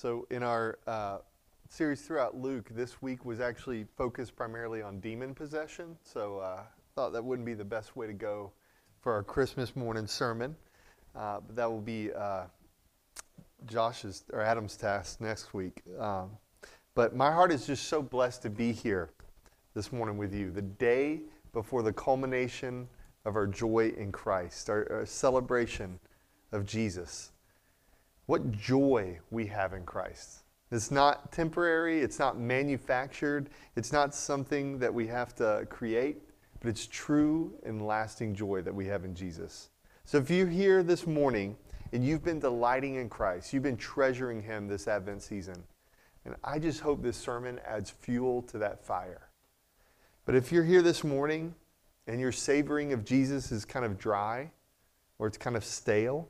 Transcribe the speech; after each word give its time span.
So, 0.00 0.28
in 0.30 0.44
our 0.44 0.78
uh, 0.86 1.18
series 1.68 2.02
throughout 2.02 2.36
Luke, 2.36 2.68
this 2.72 3.02
week 3.02 3.24
was 3.24 3.40
actually 3.40 3.84
focused 3.96 4.36
primarily 4.36 4.80
on 4.80 5.00
demon 5.00 5.34
possession. 5.34 5.96
So, 6.04 6.38
uh, 6.38 6.62
thought 6.94 7.12
that 7.14 7.24
wouldn't 7.24 7.44
be 7.44 7.54
the 7.54 7.64
best 7.64 7.96
way 7.96 8.06
to 8.06 8.12
go 8.12 8.52
for 9.00 9.12
our 9.12 9.24
Christmas 9.24 9.74
morning 9.74 10.06
sermon. 10.06 10.54
Uh, 11.16 11.40
but 11.44 11.56
that 11.56 11.68
will 11.68 11.80
be 11.80 12.12
uh, 12.12 12.44
Josh's 13.66 14.22
or 14.32 14.40
Adam's 14.40 14.76
task 14.76 15.20
next 15.20 15.52
week. 15.52 15.82
Um, 15.98 16.30
but 16.94 17.16
my 17.16 17.32
heart 17.32 17.50
is 17.50 17.66
just 17.66 17.88
so 17.88 18.00
blessed 18.00 18.42
to 18.42 18.50
be 18.50 18.70
here 18.70 19.10
this 19.74 19.92
morning 19.92 20.16
with 20.16 20.32
you, 20.32 20.52
the 20.52 20.62
day 20.62 21.22
before 21.52 21.82
the 21.82 21.92
culmination 21.92 22.86
of 23.24 23.34
our 23.34 23.48
joy 23.48 23.92
in 23.96 24.12
Christ, 24.12 24.70
our, 24.70 24.86
our 24.92 25.06
celebration 25.06 25.98
of 26.52 26.66
Jesus. 26.66 27.32
What 28.28 28.52
joy 28.52 29.20
we 29.30 29.46
have 29.46 29.72
in 29.72 29.84
Christ. 29.86 30.42
It's 30.70 30.90
not 30.90 31.32
temporary, 31.32 32.00
it's 32.00 32.18
not 32.18 32.38
manufactured, 32.38 33.48
it's 33.74 33.90
not 33.90 34.14
something 34.14 34.78
that 34.80 34.92
we 34.92 35.06
have 35.06 35.34
to 35.36 35.66
create, 35.70 36.20
but 36.60 36.68
it's 36.68 36.86
true 36.86 37.54
and 37.64 37.86
lasting 37.86 38.34
joy 38.34 38.60
that 38.60 38.74
we 38.74 38.84
have 38.84 39.06
in 39.06 39.14
Jesus. 39.14 39.70
So 40.04 40.18
if 40.18 40.30
you're 40.30 40.46
here 40.46 40.82
this 40.82 41.06
morning 41.06 41.56
and 41.94 42.04
you've 42.04 42.22
been 42.22 42.38
delighting 42.38 42.96
in 42.96 43.08
Christ, 43.08 43.54
you've 43.54 43.62
been 43.62 43.78
treasuring 43.78 44.42
Him 44.42 44.68
this 44.68 44.88
Advent 44.88 45.22
season, 45.22 45.64
and 46.26 46.36
I 46.44 46.58
just 46.58 46.80
hope 46.80 47.02
this 47.02 47.16
sermon 47.16 47.58
adds 47.66 47.88
fuel 47.88 48.42
to 48.42 48.58
that 48.58 48.84
fire. 48.84 49.30
But 50.26 50.34
if 50.34 50.52
you're 50.52 50.64
here 50.64 50.82
this 50.82 51.02
morning 51.02 51.54
and 52.06 52.20
your 52.20 52.32
savoring 52.32 52.92
of 52.92 53.06
Jesus 53.06 53.50
is 53.52 53.64
kind 53.64 53.86
of 53.86 53.98
dry 53.98 54.50
or 55.18 55.26
it's 55.26 55.38
kind 55.38 55.56
of 55.56 55.64
stale, 55.64 56.28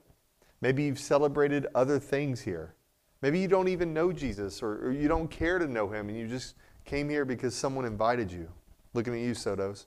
maybe 0.60 0.84
you've 0.84 0.98
celebrated 0.98 1.66
other 1.74 1.98
things 1.98 2.40
here. 2.40 2.74
Maybe 3.22 3.38
you 3.40 3.48
don't 3.48 3.68
even 3.68 3.92
know 3.92 4.12
Jesus 4.12 4.62
or, 4.62 4.86
or 4.86 4.92
you 4.92 5.08
don't 5.08 5.28
care 5.28 5.58
to 5.58 5.66
know 5.66 5.88
him 5.88 6.08
and 6.08 6.16
you 6.16 6.26
just 6.28 6.54
came 6.84 7.08
here 7.08 7.24
because 7.24 7.55
someone 7.55 7.84
invited 7.84 8.30
you. 8.30 8.48
Looking 8.94 9.14
at 9.14 9.20
you, 9.20 9.33
Sotos. 9.33 9.86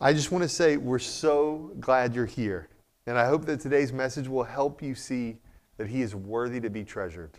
I 0.00 0.12
just 0.12 0.32
want 0.32 0.42
to 0.42 0.48
say 0.48 0.76
we're 0.76 0.98
so 0.98 1.72
glad 1.78 2.14
you're 2.14 2.26
here. 2.26 2.68
And 3.06 3.16
I 3.18 3.26
hope 3.26 3.44
that 3.46 3.60
today's 3.60 3.92
message 3.92 4.28
will 4.28 4.44
help 4.44 4.82
you 4.82 4.94
see 4.94 5.38
that 5.76 5.88
he 5.88 6.02
is 6.02 6.14
worthy 6.14 6.60
to 6.60 6.70
be 6.70 6.84
treasured. 6.84 7.30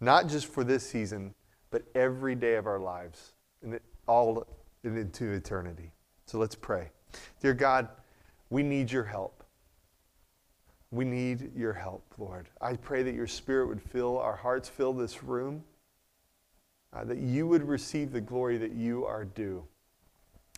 Not 0.00 0.28
just 0.28 0.46
for 0.46 0.64
this 0.64 0.88
season, 0.88 1.34
but 1.70 1.82
every 1.94 2.34
day 2.34 2.54
of 2.54 2.66
our 2.66 2.78
lives 2.78 3.32
and 3.62 3.78
all 4.06 4.46
into 4.84 5.32
eternity. 5.32 5.92
So 6.26 6.38
let's 6.38 6.54
pray. 6.54 6.90
Dear 7.40 7.54
God, 7.54 7.88
we 8.50 8.62
need 8.62 8.90
your 8.90 9.04
help. 9.04 9.37
We 10.90 11.04
need 11.04 11.52
your 11.54 11.74
help, 11.74 12.14
Lord. 12.16 12.48
I 12.60 12.74
pray 12.76 13.02
that 13.02 13.14
your 13.14 13.26
spirit 13.26 13.68
would 13.68 13.82
fill 13.82 14.18
our 14.18 14.36
hearts, 14.36 14.68
fill 14.68 14.92
this 14.94 15.22
room, 15.22 15.62
uh, 16.92 17.04
that 17.04 17.18
you 17.18 17.46
would 17.46 17.62
receive 17.62 18.12
the 18.12 18.20
glory 18.20 18.56
that 18.58 18.72
you 18.72 19.04
are 19.04 19.24
due. 19.24 19.64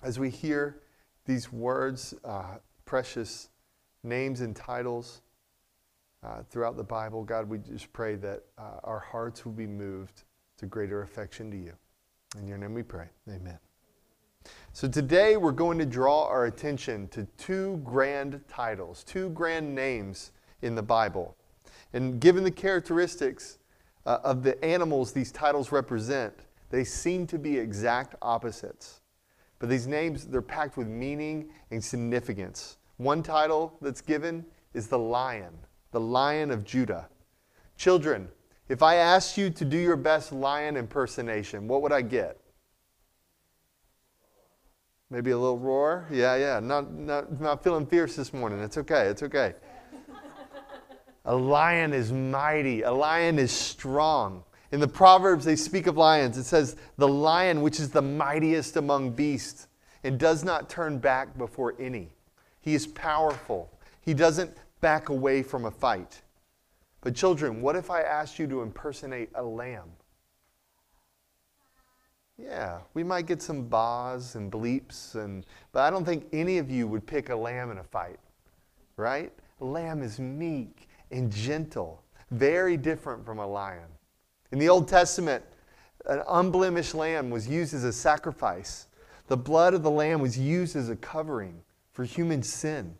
As 0.03 0.19
we 0.19 0.31
hear 0.31 0.83
these 1.27 1.53
words, 1.53 2.15
uh, 2.25 2.59
precious 2.85 3.51
names 4.03 4.41
and 4.41 4.55
titles 4.55 5.23
uh, 6.23 6.43
throughout 6.49 6.77
the 6.77 6.85
Bible, 6.85 7.25
God, 7.25 7.49
we 7.49 7.59
just 7.59 7.93
pray 7.93 8.15
that 8.17 8.45
uh, 8.57 8.79
our 8.85 9.01
hearts 9.01 9.45
will 9.45 9.53
be 9.53 9.67
moved 9.67 10.25
to 10.59 10.67
greater 10.67 11.03
affection 11.03 11.51
to 11.51 11.57
you. 11.57 11.73
In 12.39 12.47
your 12.47 12.59
name 12.59 12.75
we 12.75 12.83
pray. 12.83 13.09
Amen. 13.29 13.59
So 14.73 14.89
today 14.89 15.37
we're 15.37 15.53
going 15.53 15.79
to 15.79 15.85
draw 15.85 16.27
our 16.27 16.47
attention 16.47 17.09
to 17.09 17.27
two 17.37 17.83
grand 17.85 18.41
titles, 18.49 19.05
two 19.05 19.29
grand 19.31 19.75
names 19.75 20.31
in 20.63 20.75
the 20.75 20.83
Bible. 20.83 21.37
And 21.93 22.19
given 22.19 22.45
the 22.45 22.51
characteristics 22.51 23.59
uh, 24.07 24.21
of 24.25 24.43
the 24.43 24.65
animals 24.65 25.13
these 25.13 25.33
titles 25.33 25.71
represent, 25.71 26.33
they 26.71 26.85
seem 26.85 27.27
to 27.27 27.39
be 27.39 27.59
exact 27.59 28.15
opposites. 28.23 29.03
But 29.59 29.69
these 29.69 29.87
names, 29.87 30.25
they're 30.25 30.41
packed 30.41 30.79
with 30.79 30.87
meaning 30.87 31.51
and 31.71 31.85
significance. 31.85 32.79
One 32.97 33.23
title 33.23 33.77
that's 33.83 34.01
given 34.01 34.47
is 34.73 34.87
the 34.87 34.99
lion, 34.99 35.53
the 35.91 36.01
lion 36.01 36.51
of 36.51 36.65
Judah. 36.65 37.09
Children, 37.77 38.29
if 38.71 38.83
I 38.83 38.95
asked 38.95 39.37
you 39.37 39.51
to 39.51 39.65
do 39.67 39.77
your 39.77 39.97
best 39.97 40.33
lion 40.33 40.79
impersonation, 40.79 41.69
what 41.69 41.83
would 41.83 41.93
I 41.93 42.01
get? 42.01 42.40
Maybe 45.11 45.33
a 45.33 45.39
little 45.39 45.59
roar? 45.59 46.07
Yeah, 46.09 46.37
yeah. 46.37 46.61
Not, 46.61 46.93
not, 46.93 47.41
not 47.41 47.65
feeling 47.65 47.85
fierce 47.85 48.15
this 48.15 48.33
morning. 48.33 48.61
It's 48.61 48.79
okay. 48.79 49.07
It's 49.07 49.25
okay. 49.25 49.55
a 51.25 51.35
lion 51.35 51.93
is 51.93 52.13
mighty, 52.13 52.83
a 52.83 52.93
lion 52.93 53.39
is 53.39 53.51
strong. 53.51 54.45
In 54.71 54.79
the 54.79 54.87
Proverbs, 54.87 55.45
they 55.45 55.57
speak 55.57 55.89
of 55.89 55.97
lions. 55.97 56.39
It 56.39 56.45
says, 56.45 56.77
the 56.97 57.09
lion, 57.09 57.61
which 57.61 57.81
is 57.81 57.91
the 57.91 58.03
mightiest 58.03 58.77
among 58.77 59.11
beasts, 59.11 59.67
and 60.05 60.17
does 60.17 60.45
not 60.45 60.71
turn 60.71 60.99
back 60.99 61.37
before 61.37 61.75
any. 61.81 62.11
He 62.61 62.75
is 62.75 62.87
powerful. 62.87 63.69
He 64.01 64.15
doesn't 64.15 64.57
back 64.81 65.09
away 65.09 65.43
from 65.43 65.65
a 65.65 65.73
fight. 65.73 66.23
But, 67.01 67.17
children, 67.17 67.63
what 67.63 67.75
if 67.75 67.91
I 67.91 68.03
asked 68.03 68.39
you 68.39 68.47
to 68.47 68.63
impersonate 68.63 69.31
a 69.35 69.43
lamb? 69.43 69.91
Yeah, 72.43 72.79
we 72.95 73.05
might 73.05 73.27
get 73.27 73.43
some 73.43 73.65
baas 73.65 74.35
and 74.35 74.51
bleeps, 74.51 75.15
and, 75.15 75.45
but 75.73 75.81
I 75.81 75.91
don't 75.91 76.05
think 76.05 76.27
any 76.33 76.59
of 76.59 76.71
you 76.71 76.89
would 76.89 77.07
pick 77.07 77.29
a 77.29 77.37
lamb 77.37 77.71
in 77.71 77.79
a 77.79 77.85
fight, 77.85 78.19
right? 78.97 79.33
A 79.61 79.65
lamb 79.65 80.03
is 80.03 80.19
meek 80.19 80.89
and 81.11 81.31
gentle, 81.31 82.03
very 82.31 82.77
different 82.77 83.25
from 83.27 83.39
a 83.39 83.47
lion. 83.47 83.89
In 84.53 84.59
the 84.59 84.69
Old 84.69 84.89
Testament, 84.89 85.45
an 86.07 86.23
unblemished 86.29 86.95
lamb 86.95 87.31
was 87.31 87.47
used 87.47 87.75
as 87.75 87.85
a 87.85 87.93
sacrifice. 87.93 88.87
The 89.27 89.37
blood 89.37 89.75
of 89.75 89.83
the 89.83 89.91
lamb 89.91 90.21
was 90.21 90.39
used 90.39 90.77
as 90.77 90.89
a 90.89 90.97
covering 90.97 91.63
for 91.93 92.05
human 92.05 92.43
sin. 92.43 92.97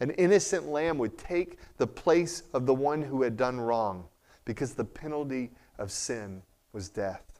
An 0.00 0.10
innocent 0.10 0.66
lamb 0.66 0.98
would 0.98 1.16
take 1.16 1.58
the 1.78 1.86
place 1.86 2.42
of 2.52 2.66
the 2.66 2.74
one 2.74 3.00
who 3.00 3.22
had 3.22 3.36
done 3.36 3.60
wrong 3.60 4.04
because 4.44 4.74
the 4.74 4.84
penalty 4.84 5.50
of 5.78 5.90
sin 5.90 6.42
was 6.72 6.88
death. 6.88 7.31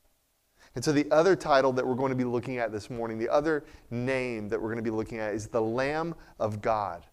And 0.74 0.84
so, 0.84 0.92
the 0.92 1.06
other 1.10 1.36
title 1.36 1.72
that 1.74 1.86
we're 1.86 1.94
going 1.94 2.10
to 2.10 2.16
be 2.16 2.24
looking 2.24 2.58
at 2.58 2.72
this 2.72 2.88
morning, 2.88 3.18
the 3.18 3.28
other 3.28 3.64
name 3.90 4.48
that 4.48 4.60
we're 4.60 4.68
going 4.68 4.82
to 4.82 4.82
be 4.82 4.90
looking 4.90 5.18
at 5.18 5.34
is 5.34 5.46
the 5.46 5.60
Lamb 5.60 6.14
of 6.40 6.62
God. 6.62 7.06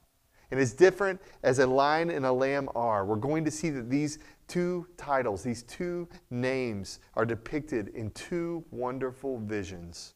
And 0.52 0.60
as 0.60 0.74
different 0.74 1.22
as 1.44 1.60
a 1.60 1.68
lion 1.68 2.10
and 2.10 2.26
a 2.26 2.32
lamb 2.32 2.70
are, 2.76 3.06
we're 3.06 3.18
going 3.18 3.46
to 3.46 3.52
see 3.52 3.70
that 3.70 3.90
these 3.90 4.20
two 4.48 4.88
titles, 4.98 5.44
these 5.44 5.64
two 5.64 6.08
names, 6.32 7.00
are 7.14 7.26
depicted 7.26 7.90
in 7.90 8.10
two 8.12 8.64
wonderful 8.72 9.40
visions. 9.40 10.16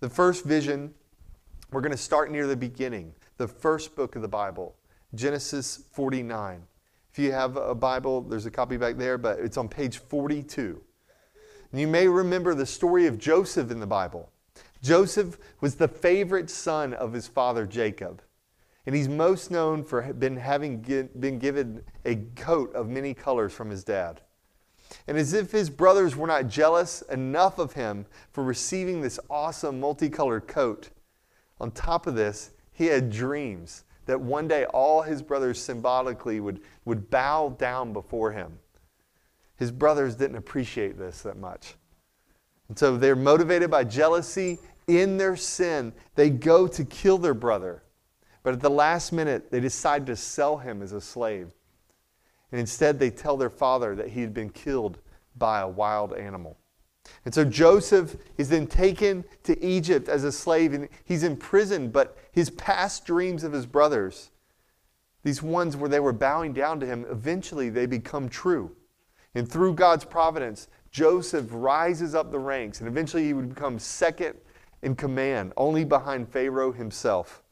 The 0.00 0.10
first 0.10 0.44
vision, 0.44 0.92
we're 1.70 1.80
going 1.80 1.92
to 1.92 1.98
start 1.98 2.30
near 2.30 2.46
the 2.46 2.56
beginning, 2.56 3.14
the 3.36 3.46
first 3.46 3.94
book 3.94 4.16
of 4.16 4.22
the 4.22 4.28
Bible, 4.28 4.74
Genesis 5.14 5.84
49. 5.92 6.62
If 7.12 7.18
you 7.18 7.32
have 7.32 7.56
a 7.56 7.74
Bible, 7.74 8.22
there's 8.22 8.46
a 8.46 8.50
copy 8.50 8.76
back 8.76 8.96
there, 8.96 9.16
but 9.16 9.38
it's 9.38 9.56
on 9.56 9.68
page 9.68 9.98
42. 9.98 10.82
And 11.70 11.80
you 11.80 11.88
may 11.88 12.08
remember 12.08 12.54
the 12.54 12.66
story 12.66 13.06
of 13.06 13.18
Joseph 13.18 13.70
in 13.70 13.80
the 13.80 13.86
Bible. 13.86 14.30
Joseph 14.82 15.38
was 15.60 15.74
the 15.74 15.88
favorite 15.88 16.50
son 16.50 16.94
of 16.94 17.12
his 17.12 17.26
father 17.26 17.66
Jacob. 17.66 18.22
And 18.86 18.94
he's 18.94 19.08
most 19.08 19.50
known 19.50 19.82
for 19.82 20.12
been 20.12 20.36
having 20.36 20.78
been 21.18 21.38
given 21.38 21.82
a 22.04 22.16
coat 22.36 22.72
of 22.74 22.88
many 22.88 23.14
colors 23.14 23.52
from 23.52 23.68
his 23.68 23.82
dad. 23.82 24.20
And 25.08 25.18
as 25.18 25.32
if 25.32 25.50
his 25.50 25.70
brothers 25.70 26.14
were 26.14 26.28
not 26.28 26.46
jealous 26.46 27.02
enough 27.02 27.58
of 27.58 27.72
him 27.72 28.06
for 28.30 28.44
receiving 28.44 29.00
this 29.00 29.18
awesome 29.28 29.80
multicolored 29.80 30.46
coat, 30.46 30.90
on 31.60 31.72
top 31.72 32.06
of 32.06 32.14
this, 32.14 32.52
he 32.72 32.86
had 32.86 33.10
dreams 33.10 33.84
that 34.04 34.20
one 34.20 34.46
day 34.46 34.66
all 34.66 35.02
his 35.02 35.22
brothers 35.22 35.60
symbolically 35.60 36.38
would, 36.38 36.60
would 36.84 37.10
bow 37.10 37.56
down 37.58 37.92
before 37.92 38.30
him. 38.30 38.58
His 39.56 39.70
brothers 39.70 40.14
didn't 40.14 40.36
appreciate 40.36 40.98
this 40.98 41.22
that 41.22 41.38
much. 41.38 41.74
And 42.68 42.78
so 42.78 42.96
they're 42.96 43.16
motivated 43.16 43.70
by 43.70 43.84
jealousy 43.84 44.58
in 44.86 45.16
their 45.16 45.36
sin. 45.36 45.92
They 46.14 46.30
go 46.30 46.66
to 46.66 46.84
kill 46.84 47.18
their 47.18 47.34
brother. 47.34 47.82
But 48.42 48.54
at 48.54 48.60
the 48.60 48.70
last 48.70 49.12
minute, 49.12 49.50
they 49.50 49.60
decide 49.60 50.06
to 50.06 50.16
sell 50.16 50.58
him 50.58 50.82
as 50.82 50.92
a 50.92 51.00
slave. 51.00 51.52
And 52.52 52.60
instead, 52.60 52.98
they 52.98 53.10
tell 53.10 53.36
their 53.36 53.50
father 53.50 53.94
that 53.96 54.08
he 54.08 54.20
had 54.20 54.32
been 54.32 54.50
killed 54.50 54.98
by 55.36 55.60
a 55.60 55.68
wild 55.68 56.14
animal. 56.14 56.56
And 57.24 57.34
so 57.34 57.44
Joseph 57.44 58.16
is 58.36 58.48
then 58.48 58.66
taken 58.66 59.24
to 59.44 59.64
Egypt 59.64 60.08
as 60.08 60.24
a 60.24 60.32
slave, 60.32 60.72
and 60.72 60.88
he's 61.04 61.22
imprisoned, 61.22 61.92
but 61.92 62.16
his 62.32 62.50
past 62.50 63.04
dreams 63.04 63.44
of 63.44 63.52
his 63.52 63.66
brothers, 63.66 64.30
these 65.22 65.42
ones 65.42 65.76
where 65.76 65.88
they 65.88 66.00
were 66.00 66.12
bowing 66.12 66.52
down 66.52 66.80
to 66.80 66.86
him, 66.86 67.04
eventually 67.10 67.68
they 67.68 67.86
become 67.86 68.28
true. 68.28 68.74
And 69.36 69.46
through 69.46 69.74
God's 69.74 70.06
providence, 70.06 70.66
Joseph 70.90 71.48
rises 71.50 72.14
up 72.14 72.30
the 72.30 72.38
ranks, 72.38 72.80
and 72.80 72.88
eventually 72.88 73.24
he 73.24 73.34
would 73.34 73.50
become 73.50 73.78
second 73.78 74.34
in 74.80 74.96
command, 74.96 75.52
only 75.58 75.84
behind 75.84 76.26
Pharaoh 76.26 76.72
himself. 76.72 77.42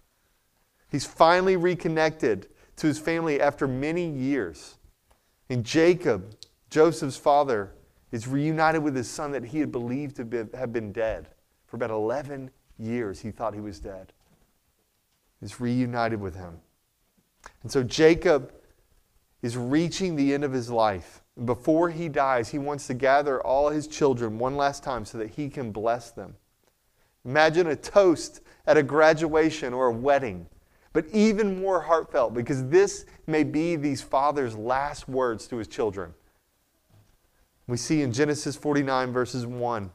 He's 0.90 1.04
finally 1.04 1.58
reconnected 1.58 2.48
to 2.76 2.86
his 2.86 2.98
family 2.98 3.38
after 3.38 3.68
many 3.68 4.08
years. 4.08 4.78
And 5.50 5.62
Jacob, 5.62 6.34
Joseph's 6.70 7.18
father 7.18 7.74
is 8.12 8.26
reunited 8.26 8.82
with 8.82 8.96
his 8.96 9.10
son 9.10 9.32
that 9.32 9.44
he 9.44 9.58
had 9.58 9.70
believed 9.70 10.16
to 10.16 10.24
be, 10.24 10.38
have 10.56 10.72
been 10.72 10.90
dead. 10.90 11.28
For 11.66 11.76
about 11.76 11.90
11 11.90 12.50
years, 12.78 13.20
he 13.20 13.30
thought 13.30 13.52
he 13.52 13.60
was 13.60 13.78
dead. 13.78 14.14
He's 15.38 15.60
reunited 15.60 16.18
with 16.18 16.34
him. 16.34 16.60
And 17.62 17.70
so 17.70 17.82
Jacob 17.82 18.54
is 19.42 19.58
reaching 19.58 20.16
the 20.16 20.32
end 20.32 20.44
of 20.44 20.52
his 20.52 20.70
life. 20.70 21.20
Before 21.42 21.90
he 21.90 22.08
dies, 22.08 22.50
he 22.50 22.58
wants 22.58 22.86
to 22.86 22.94
gather 22.94 23.40
all 23.40 23.68
his 23.68 23.88
children 23.88 24.38
one 24.38 24.56
last 24.56 24.84
time 24.84 25.04
so 25.04 25.18
that 25.18 25.30
he 25.30 25.48
can 25.48 25.72
bless 25.72 26.10
them. 26.12 26.36
Imagine 27.24 27.66
a 27.66 27.76
toast 27.76 28.40
at 28.66 28.76
a 28.76 28.82
graduation 28.82 29.72
or 29.72 29.86
a 29.88 29.92
wedding, 29.92 30.46
but 30.92 31.06
even 31.12 31.60
more 31.60 31.80
heartfelt 31.80 32.34
because 32.34 32.68
this 32.68 33.04
may 33.26 33.42
be 33.42 33.74
these 33.74 34.00
fathers' 34.00 34.56
last 34.56 35.08
words 35.08 35.48
to 35.48 35.56
his 35.56 35.66
children. 35.66 36.14
We 37.66 37.78
see 37.78 38.02
in 38.02 38.12
Genesis 38.12 38.56
49, 38.56 39.12
verses 39.12 39.46
1 39.46 39.90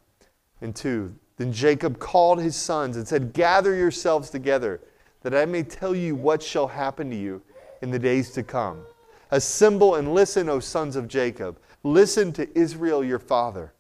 and 0.62 0.76
2. 0.76 1.16
Then 1.38 1.54
Jacob 1.54 2.00
called 2.00 2.42
his 2.42 2.56
sons 2.56 2.98
and 2.98 3.08
said, 3.08 3.32
Gather 3.32 3.76
yourselves 3.76 4.30
together, 4.30 4.82
that 5.22 5.34
I 5.34 5.46
may 5.46 5.64
tell 5.64 5.96
you 5.96 6.16
what 6.16 6.44
shall 6.44 6.68
happen 6.68 7.10
to 7.12 7.16
you 7.16 7.42
in 7.82 7.92
the 7.92 8.00
days 8.00 8.32
to 8.32 8.44
come. 8.44 8.82
Assemble 9.32 9.96
and 9.96 10.14
listen, 10.14 10.50
O 10.50 10.60
sons 10.60 10.96
of 10.96 11.08
Jacob. 11.08 11.60
Listen 11.84 12.34
to 12.34 12.58
Israel 12.58 13.04
your 13.04 13.20
father. 13.20 13.74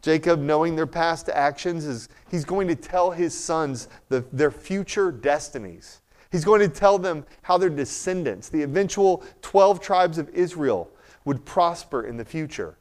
Jacob, 0.00 0.40
knowing 0.40 0.74
their 0.74 0.86
past 0.86 1.28
actions, 1.28 1.84
is 1.84 2.08
he's 2.30 2.44
going 2.44 2.66
to 2.66 2.74
tell 2.74 3.12
his 3.12 3.32
sons 3.38 3.88
the, 4.08 4.24
their 4.32 4.50
future 4.50 5.12
destinies. 5.12 6.00
He's 6.32 6.44
going 6.44 6.60
to 6.60 6.68
tell 6.68 6.98
them 6.98 7.24
how 7.42 7.58
their 7.58 7.70
descendants, 7.70 8.48
the 8.48 8.62
eventual 8.62 9.22
12 9.42 9.80
tribes 9.80 10.18
of 10.18 10.28
Israel, 10.30 10.90
would 11.24 11.44
prosper 11.44 12.04
in 12.04 12.16
the 12.16 12.24
future. 12.24 12.78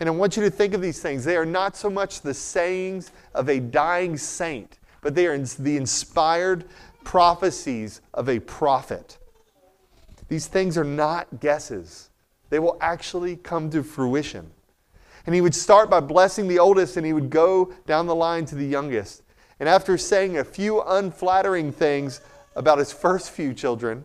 And 0.00 0.08
I 0.08 0.12
want 0.12 0.36
you 0.36 0.42
to 0.42 0.50
think 0.50 0.74
of 0.74 0.82
these 0.82 1.00
things. 1.00 1.24
They 1.24 1.36
are 1.36 1.46
not 1.46 1.76
so 1.76 1.88
much 1.88 2.20
the 2.20 2.34
sayings 2.34 3.12
of 3.34 3.48
a 3.48 3.60
dying 3.60 4.16
saint, 4.16 4.78
but 5.02 5.14
they 5.14 5.26
are 5.26 5.38
the 5.38 5.76
inspired 5.76 6.64
prophecies 7.04 8.00
of 8.12 8.28
a 8.28 8.40
prophet. 8.40 9.18
These 10.28 10.46
things 10.48 10.76
are 10.76 10.84
not 10.84 11.40
guesses, 11.40 12.10
they 12.50 12.58
will 12.58 12.76
actually 12.80 13.36
come 13.36 13.70
to 13.70 13.82
fruition. 13.82 14.50
And 15.26 15.34
he 15.34 15.40
would 15.40 15.54
start 15.54 15.90
by 15.90 15.98
blessing 16.00 16.46
the 16.46 16.60
oldest 16.60 16.96
and 16.96 17.04
he 17.04 17.12
would 17.12 17.30
go 17.30 17.72
down 17.86 18.06
the 18.06 18.14
line 18.14 18.44
to 18.46 18.54
the 18.54 18.66
youngest. 18.66 19.24
And 19.58 19.68
after 19.68 19.98
saying 19.98 20.38
a 20.38 20.44
few 20.44 20.82
unflattering 20.82 21.72
things 21.72 22.20
about 22.54 22.78
his 22.78 22.92
first 22.92 23.32
few 23.32 23.52
children, 23.52 24.04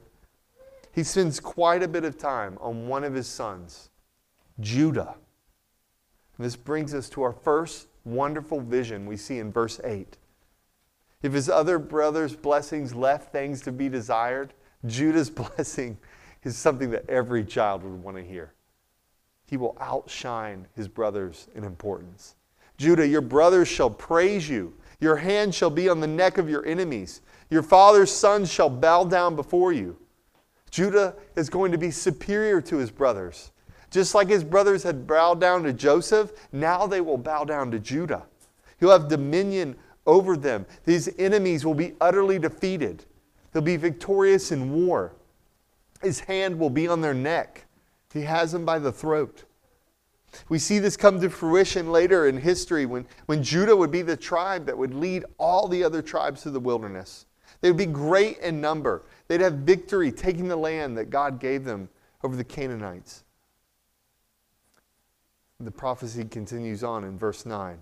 he 0.94 1.04
spends 1.04 1.40
quite 1.40 1.84
a 1.84 1.88
bit 1.88 2.04
of 2.04 2.18
time 2.18 2.58
on 2.60 2.88
one 2.88 3.04
of 3.04 3.14
his 3.14 3.28
sons, 3.28 3.92
Judah. 4.60 5.16
And 6.38 6.46
this 6.46 6.56
brings 6.56 6.94
us 6.94 7.08
to 7.10 7.22
our 7.22 7.34
first 7.34 7.88
wonderful 8.04 8.60
vision 8.60 9.06
we 9.06 9.16
see 9.16 9.38
in 9.38 9.52
verse 9.52 9.80
8. 9.84 10.18
If 11.22 11.34
his 11.34 11.50
other 11.50 11.78
brothers' 11.78 12.36
blessings 12.36 12.96
left 12.96 13.32
things 13.32 13.62
to 13.62 13.72
be 13.72 13.90
desired, 13.90 14.54
Judah's 14.86 15.30
blessing 15.30 15.98
is 16.44 16.58
something 16.58 16.90
that 16.92 17.10
every 17.10 17.44
child 17.44 17.84
would 17.84 18.04
want 18.04 18.18
to 18.18 18.24
hear. 18.24 18.54
He 19.46 19.58
will 19.58 19.78
outshine 19.80 20.68
his 20.76 20.88
brothers 20.88 21.48
in 21.56 21.64
importance. 21.64 22.36
Judah, 22.78 23.08
your 23.08 23.22
brothers 23.22 23.68
shall 23.68 23.90
praise 23.90 24.50
you. 24.50 24.74
Your 25.00 25.18
hand 25.18 25.54
shall 25.54 25.70
be 25.70 25.90
on 25.90 26.00
the 26.00 26.08
neck 26.08 26.38
of 26.38 26.50
your 26.50 26.66
enemies. 26.66 27.22
Your 27.50 27.64
father's 27.64 28.12
sons 28.12 28.52
shall 28.52 28.70
bow 28.70 29.04
down 29.04 29.36
before 29.36 29.74
you. 29.74 29.98
Judah 30.70 31.16
is 31.36 31.50
going 31.50 31.72
to 31.74 31.78
be 31.78 31.92
superior 31.92 32.62
to 32.62 32.78
his 32.78 32.90
brothers. 32.90 33.52
Just 33.90 34.16
like 34.16 34.30
his 34.30 34.44
brothers 34.44 34.84
had 34.84 35.06
bowed 35.06 35.42
down 35.42 35.64
to 35.64 35.74
Joseph, 35.74 36.32
now 36.54 36.88
they 36.88 37.02
will 37.02 37.18
bow 37.18 37.44
down 37.44 37.72
to 37.72 37.80
Judah. 37.80 38.24
He'll 38.80 38.92
have 38.92 39.10
dominion 39.10 39.76
over 40.08 40.38
them. 40.38 40.66
These 40.86 41.10
enemies 41.20 41.66
will 41.66 41.74
be 41.74 41.94
utterly 42.00 42.40
defeated. 42.40 43.04
He'll 43.52 43.62
be 43.62 43.76
victorious 43.76 44.52
in 44.52 44.72
war. 44.72 45.14
His 46.02 46.22
hand 46.22 46.58
will 46.58 46.70
be 46.70 46.88
on 46.88 47.02
their 47.02 47.14
neck. 47.14 47.66
He 48.14 48.22
has 48.22 48.52
them 48.52 48.66
by 48.66 48.80
the 48.80 48.92
throat. 48.92 49.44
We 50.50 50.60
see 50.60 50.80
this 50.80 50.98
come 50.98 51.20
to 51.22 51.30
fruition 51.30 51.92
later 51.92 52.28
in 52.28 52.38
history 52.38 52.86
when, 52.86 53.06
when 53.26 53.44
Judah 53.44 53.76
would 53.76 53.92
be 53.92 54.02
the 54.02 54.18
tribe 54.18 54.66
that 54.66 54.78
would 54.78 54.94
lead 54.94 55.26
all 55.38 55.68
the 55.68 55.84
other 55.84 56.02
tribes 56.02 56.44
through 56.44 56.54
the 56.54 56.60
wilderness. 56.60 57.26
They 57.60 57.70
would 57.70 57.78
be 57.78 57.86
great 57.86 58.40
in 58.40 58.62
number. 58.62 59.04
They'd 59.28 59.42
have 59.42 59.54
victory 59.54 60.12
taking 60.12 60.48
the 60.48 60.56
land 60.56 60.98
that 60.98 61.10
God 61.10 61.40
gave 61.40 61.64
them 61.64 61.90
over 62.24 62.36
the 62.36 62.44
Canaanites. 62.44 63.24
The 65.60 65.72
prophecy 65.72 66.24
continues 66.26 66.84
on 66.84 67.04
in 67.04 67.20
verse 67.20 67.46
9. 67.46 67.78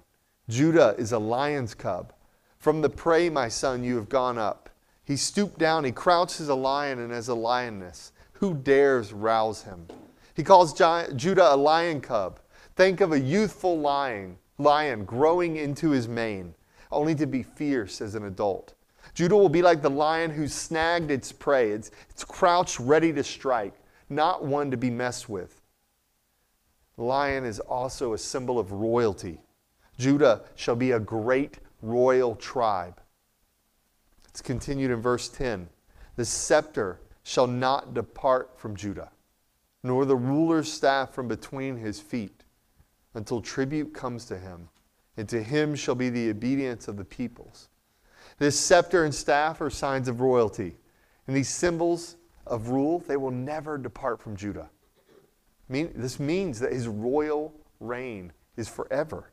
Judah 0.49 0.95
is 0.97 1.11
a 1.11 1.19
lion's 1.19 1.73
cub. 1.73 2.13
From 2.57 2.81
the 2.81 2.89
prey, 2.89 3.29
my 3.29 3.47
son, 3.47 3.83
you 3.83 3.95
have 3.95 4.09
gone 4.09 4.37
up. 4.37 4.68
He 5.09 5.17
stooped 5.17 5.57
down, 5.57 5.85
he 5.85 5.91
crouched 5.91 6.39
as 6.39 6.49
a 6.49 6.55
lion 6.55 6.99
and 6.99 7.11
as 7.11 7.29
a 7.29 7.33
lioness. 7.33 8.11
Who 8.33 8.53
dares 8.53 9.11
rouse 9.11 9.63
him? 9.63 9.87
He 10.35 10.43
calls 10.43 10.71
Judah 10.71 11.51
a 11.51 11.57
lion 11.57 11.99
cub. 11.99 12.39
Think 12.75 13.01
of 13.01 13.11
a 13.11 13.19
youthful 13.19 13.79
lion, 13.79 14.37
lion 14.59 15.05
growing 15.05 15.55
into 15.55 15.89
his 15.89 16.07
mane, 16.07 16.53
only 16.91 17.15
to 17.15 17.25
be 17.25 17.41
fierce 17.41 18.01
as 18.01 18.13
an 18.13 18.25
adult. 18.25 18.75
Judah 19.15 19.35
will 19.35 19.49
be 19.49 19.63
like 19.63 19.81
the 19.81 19.89
lion 19.89 20.29
who's 20.29 20.53
snagged 20.53 21.09
its 21.09 21.31
prey. 21.31 21.71
It's, 21.71 21.89
it's 22.11 22.23
crouched 22.23 22.79
ready 22.79 23.11
to 23.13 23.23
strike, 23.23 23.73
not 24.09 24.45
one 24.45 24.69
to 24.69 24.77
be 24.77 24.91
messed 24.91 25.27
with. 25.27 25.59
The 26.97 27.03
lion 27.03 27.45
is 27.45 27.59
also 27.59 28.13
a 28.13 28.17
symbol 28.19 28.59
of 28.59 28.71
royalty. 28.71 29.41
Judah 29.97 30.43
shall 30.53 30.75
be 30.75 30.91
a 30.91 30.99
great 30.99 31.57
royal 31.81 32.35
tribe. 32.35 32.98
It's 34.29 34.41
continued 34.41 34.91
in 34.91 35.01
verse 35.01 35.27
10. 35.27 35.69
The 36.15 36.25
scepter 36.25 37.01
shall 37.23 37.47
not 37.47 37.93
depart 37.93 38.59
from 38.59 38.75
Judah, 38.75 39.11
nor 39.83 40.05
the 40.05 40.15
ruler's 40.15 40.71
staff 40.71 41.13
from 41.13 41.27
between 41.27 41.77
his 41.77 41.99
feet, 41.99 42.43
until 43.13 43.41
tribute 43.41 43.93
comes 43.93 44.25
to 44.25 44.37
him, 44.37 44.69
and 45.17 45.27
to 45.29 45.41
him 45.43 45.75
shall 45.75 45.95
be 45.95 46.09
the 46.09 46.29
obedience 46.29 46.87
of 46.87 46.97
the 46.97 47.03
peoples. 47.03 47.69
This 48.37 48.57
scepter 48.59 49.03
and 49.03 49.13
staff 49.13 49.59
are 49.61 49.69
signs 49.69 50.07
of 50.07 50.21
royalty. 50.21 50.77
And 51.27 51.35
these 51.35 51.49
symbols 51.49 52.15
of 52.47 52.69
rule, 52.69 52.99
they 53.07 53.17
will 53.17 53.31
never 53.31 53.77
depart 53.77 54.21
from 54.21 54.35
Judah. 54.35 54.69
This 55.69 56.19
means 56.19 56.59
that 56.59 56.71
his 56.71 56.87
royal 56.87 57.53
reign 57.79 58.31
is 58.57 58.67
forever. 58.67 59.31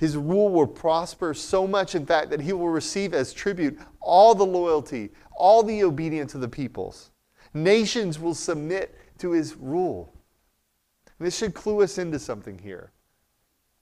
His 0.00 0.16
rule 0.16 0.48
will 0.48 0.66
prosper 0.66 1.34
so 1.34 1.66
much, 1.66 1.94
in 1.94 2.06
fact, 2.06 2.30
that 2.30 2.40
he 2.40 2.54
will 2.54 2.70
receive 2.70 3.12
as 3.12 3.34
tribute 3.34 3.78
all 4.00 4.34
the 4.34 4.46
loyalty, 4.46 5.10
all 5.36 5.62
the 5.62 5.84
obedience 5.84 6.34
of 6.34 6.40
the 6.40 6.48
peoples. 6.48 7.10
Nations 7.52 8.18
will 8.18 8.32
submit 8.32 8.96
to 9.18 9.32
his 9.32 9.56
rule. 9.56 10.14
This 11.18 11.36
should 11.36 11.52
clue 11.52 11.82
us 11.82 11.98
into 11.98 12.18
something 12.18 12.58
here. 12.58 12.92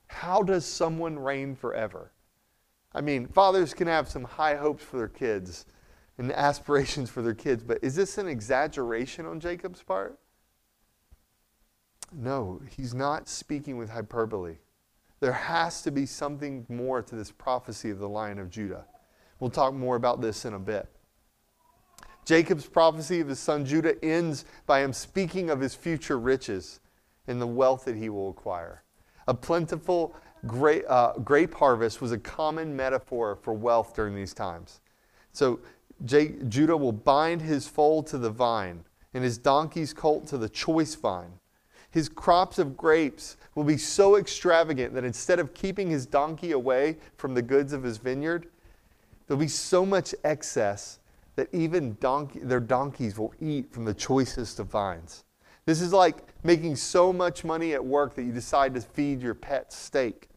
How 0.08 0.42
does 0.42 0.66
someone 0.66 1.16
reign 1.20 1.54
forever? 1.54 2.10
I 2.92 3.00
mean, 3.00 3.28
fathers 3.28 3.72
can 3.72 3.86
have 3.86 4.08
some 4.08 4.24
high 4.24 4.56
hopes 4.56 4.82
for 4.82 4.96
their 4.96 5.06
kids 5.06 5.66
and 6.18 6.32
aspirations 6.32 7.08
for 7.10 7.22
their 7.22 7.32
kids, 7.32 7.62
but 7.62 7.78
is 7.80 7.94
this 7.94 8.18
an 8.18 8.26
exaggeration 8.26 9.24
on 9.24 9.38
Jacob's 9.38 9.84
part? 9.84 10.18
No, 12.12 12.60
he's 12.76 12.92
not 12.92 13.28
speaking 13.28 13.76
with 13.76 13.90
hyperbole. 13.90 14.56
There 15.20 15.32
has 15.32 15.82
to 15.82 15.90
be 15.90 16.06
something 16.06 16.64
more 16.68 17.02
to 17.02 17.16
this 17.16 17.30
prophecy 17.30 17.90
of 17.90 17.98
the 17.98 18.08
Lion 18.08 18.38
of 18.38 18.50
Judah. 18.50 18.84
We'll 19.40 19.50
talk 19.50 19.74
more 19.74 19.96
about 19.96 20.20
this 20.20 20.44
in 20.44 20.54
a 20.54 20.58
bit. 20.58 20.88
Jacob's 22.24 22.66
prophecy 22.66 23.20
of 23.20 23.28
his 23.28 23.38
son 23.38 23.64
Judah 23.64 24.02
ends 24.04 24.44
by 24.66 24.80
him 24.80 24.92
speaking 24.92 25.48
of 25.48 25.60
his 25.60 25.74
future 25.74 26.18
riches 26.18 26.80
and 27.26 27.40
the 27.40 27.46
wealth 27.46 27.86
that 27.86 27.96
he 27.96 28.08
will 28.08 28.30
acquire. 28.30 28.82
A 29.26 29.34
plentiful 29.34 30.14
grape, 30.46 30.84
uh, 30.88 31.14
grape 31.18 31.54
harvest 31.54 32.00
was 32.00 32.12
a 32.12 32.18
common 32.18 32.76
metaphor 32.76 33.36
for 33.36 33.54
wealth 33.54 33.94
during 33.94 34.14
these 34.14 34.34
times. 34.34 34.80
So 35.32 35.60
J- 36.04 36.36
Judah 36.48 36.76
will 36.76 36.92
bind 36.92 37.42
his 37.42 37.66
foal 37.66 38.02
to 38.04 38.18
the 38.18 38.30
vine 38.30 38.84
and 39.14 39.24
his 39.24 39.38
donkey's 39.38 39.92
colt 39.92 40.26
to 40.28 40.38
the 40.38 40.48
choice 40.48 40.94
vine. 40.94 41.32
His 41.90 42.08
crops 42.08 42.58
of 42.58 42.76
grapes 42.76 43.36
will 43.54 43.64
be 43.64 43.78
so 43.78 44.16
extravagant 44.16 44.94
that 44.94 45.04
instead 45.04 45.38
of 45.38 45.54
keeping 45.54 45.90
his 45.90 46.06
donkey 46.06 46.52
away 46.52 46.98
from 47.16 47.34
the 47.34 47.42
goods 47.42 47.72
of 47.72 47.82
his 47.82 47.98
vineyard, 47.98 48.48
there'll 49.26 49.40
be 49.40 49.48
so 49.48 49.86
much 49.86 50.14
excess 50.24 50.98
that 51.36 51.48
even 51.52 51.96
donkey, 52.00 52.40
their 52.40 52.60
donkeys 52.60 53.16
will 53.16 53.32
eat 53.40 53.72
from 53.72 53.84
the 53.84 53.94
choicest 53.94 54.58
of 54.58 54.66
vines. 54.66 55.24
This 55.64 55.80
is 55.80 55.92
like 55.92 56.24
making 56.44 56.76
so 56.76 57.12
much 57.12 57.44
money 57.44 57.74
at 57.74 57.84
work 57.84 58.14
that 58.14 58.24
you 58.24 58.32
decide 58.32 58.74
to 58.74 58.80
feed 58.80 59.22
your 59.22 59.34
pet 59.34 59.72
steak. 59.72 60.28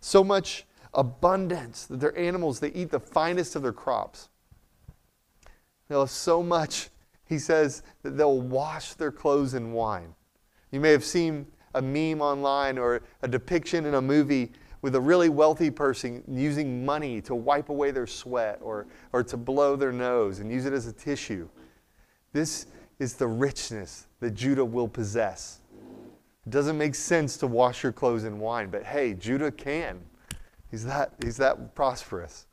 So 0.00 0.24
much 0.24 0.66
abundance 0.92 1.86
that 1.86 2.00
their 2.00 2.16
animals, 2.16 2.60
they 2.60 2.72
eat 2.72 2.90
the 2.90 3.00
finest 3.00 3.56
of 3.56 3.62
their 3.62 3.72
crops. 3.72 4.28
They'll 5.88 6.00
have 6.00 6.10
so 6.10 6.42
much, 6.42 6.88
he 7.26 7.38
says, 7.38 7.82
that 8.02 8.16
they'll 8.16 8.40
wash 8.40 8.94
their 8.94 9.12
clothes 9.12 9.54
in 9.54 9.72
wine. 9.72 10.14
You 10.74 10.80
may 10.80 10.90
have 10.90 11.04
seen 11.04 11.46
a 11.76 11.80
meme 11.80 12.20
online 12.20 12.78
or 12.78 13.02
a 13.22 13.28
depiction 13.28 13.86
in 13.86 13.94
a 13.94 14.02
movie 14.02 14.50
with 14.82 14.96
a 14.96 15.00
really 15.00 15.28
wealthy 15.28 15.70
person 15.70 16.24
using 16.28 16.84
money 16.84 17.20
to 17.22 17.34
wipe 17.36 17.68
away 17.68 17.92
their 17.92 18.08
sweat 18.08 18.58
or, 18.60 18.88
or 19.12 19.22
to 19.22 19.36
blow 19.36 19.76
their 19.76 19.92
nose 19.92 20.40
and 20.40 20.50
use 20.50 20.66
it 20.66 20.72
as 20.72 20.88
a 20.88 20.92
tissue. 20.92 21.48
This 22.32 22.66
is 22.98 23.14
the 23.14 23.28
richness 23.28 24.08
that 24.18 24.32
Judah 24.32 24.64
will 24.64 24.88
possess. 24.88 25.60
It 26.44 26.50
doesn't 26.50 26.76
make 26.76 26.96
sense 26.96 27.36
to 27.36 27.46
wash 27.46 27.84
your 27.84 27.92
clothes 27.92 28.24
in 28.24 28.40
wine, 28.40 28.68
but 28.68 28.82
hey, 28.82 29.14
Judah 29.14 29.52
can. 29.52 30.00
He's 30.72 30.84
that, 30.86 31.12
he's 31.22 31.36
that 31.36 31.76
prosperous. 31.76 32.46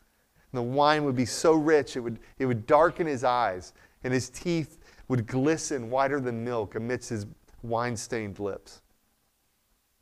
And 0.51 0.59
the 0.59 0.63
wine 0.63 1.05
would 1.05 1.15
be 1.15 1.25
so 1.25 1.53
rich, 1.53 1.97
it 1.97 2.01
would, 2.01 2.19
it 2.37 2.45
would 2.45 2.67
darken 2.67 3.07
his 3.07 3.23
eyes, 3.23 3.73
and 4.03 4.13
his 4.13 4.29
teeth 4.29 4.77
would 5.07 5.25
glisten 5.25 5.89
whiter 5.89 6.19
than 6.19 6.45
milk 6.45 6.75
amidst 6.75 7.09
his 7.09 7.25
wine 7.63 7.95
stained 7.95 8.39
lips. 8.39 8.81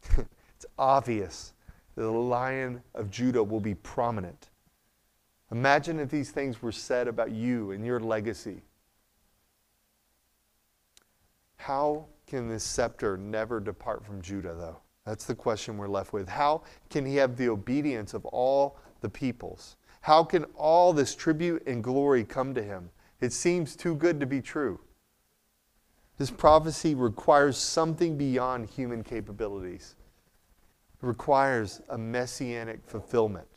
it's 0.17 0.65
obvious 0.77 1.53
that 1.95 2.03
the 2.03 2.11
lion 2.11 2.81
of 2.95 3.11
Judah 3.11 3.43
will 3.43 3.59
be 3.59 3.75
prominent. 3.75 4.49
Imagine 5.51 5.99
if 5.99 6.09
these 6.09 6.31
things 6.31 6.61
were 6.61 6.71
said 6.71 7.07
about 7.07 7.31
you 7.31 7.71
and 7.71 7.85
your 7.85 7.99
legacy. 7.99 8.61
How 11.57 12.05
can 12.27 12.47
this 12.47 12.63
scepter 12.63 13.17
never 13.17 13.59
depart 13.59 14.05
from 14.05 14.21
Judah, 14.21 14.53
though? 14.53 14.77
That's 15.05 15.25
the 15.25 15.35
question 15.35 15.77
we're 15.77 15.87
left 15.87 16.13
with. 16.13 16.29
How 16.29 16.61
can 16.89 17.05
he 17.05 17.15
have 17.15 17.35
the 17.35 17.49
obedience 17.49 18.13
of 18.13 18.25
all 18.27 18.77
the 19.01 19.09
peoples? 19.09 19.75
How 20.01 20.23
can 20.23 20.45
all 20.55 20.93
this 20.93 21.15
tribute 21.15 21.63
and 21.65 21.83
glory 21.83 22.23
come 22.23 22.53
to 22.53 22.63
him? 22.63 22.89
It 23.19 23.33
seems 23.33 23.75
too 23.75 23.95
good 23.95 24.19
to 24.19 24.25
be 24.25 24.41
true. 24.41 24.79
This 26.19 26.29
prophecy 26.29 26.95
requires 26.95 27.57
something 27.57 28.17
beyond 28.17 28.69
human 28.69 29.05
capabilities. 29.05 29.95
It 31.01 31.05
requires 31.05 31.81
a 31.87 31.97
messianic 31.97 32.81
fulfillment. 32.85 33.47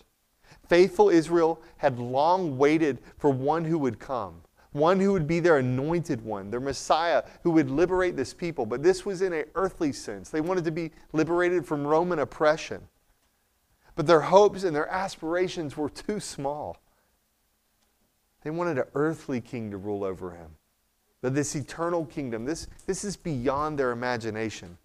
Faithful 0.69 1.11
Israel 1.11 1.61
had 1.79 1.99
long 1.99 2.57
waited 2.57 3.01
for 3.19 3.31
one 3.31 3.65
who 3.65 3.79
would 3.79 3.99
come, 3.99 4.43
one 4.71 5.01
who 5.01 5.13
would 5.13 5.27
be 5.27 5.41
their 5.41 5.59
anointed 5.59 6.23
one, 6.23 6.51
their 6.51 6.61
Messiah 6.61 7.25
who 7.43 7.51
would 7.51 7.69
liberate 7.69 8.15
this 8.15 8.33
people. 8.33 8.65
But 8.65 8.85
this 8.85 9.05
was 9.05 9.23
in 9.23 9.33
an 9.33 9.47
earthly 9.57 9.93
sense. 9.93 10.31
They 10.31 10.41
wanted 10.41 10.65
to 10.65 10.71
be 10.71 10.93
liberated 11.13 11.67
from 11.67 11.85
Roman 11.85 12.21
oppression. 12.21 12.87
But 13.97 14.07
their 14.07 14.21
hopes 14.21 14.63
and 14.63 14.75
their 14.75 14.89
aspirations 14.89 15.77
were 15.77 15.91
too 15.91 16.21
small. 16.21 16.77
They 18.45 18.51
wanted 18.51 18.79
an 18.79 18.85
earthly 18.95 19.41
king 19.41 19.73
to 19.73 19.77
rule 19.79 20.05
over 20.05 20.31
him. 20.31 20.53
But 21.23 21.35
this 21.35 21.55
eternal 21.55 22.05
kingdom, 22.05 22.45
this, 22.45 22.67
this 22.87 23.05
is 23.05 23.17
beyond 23.17 23.79
their 23.79 23.93
imagination. 23.93 24.77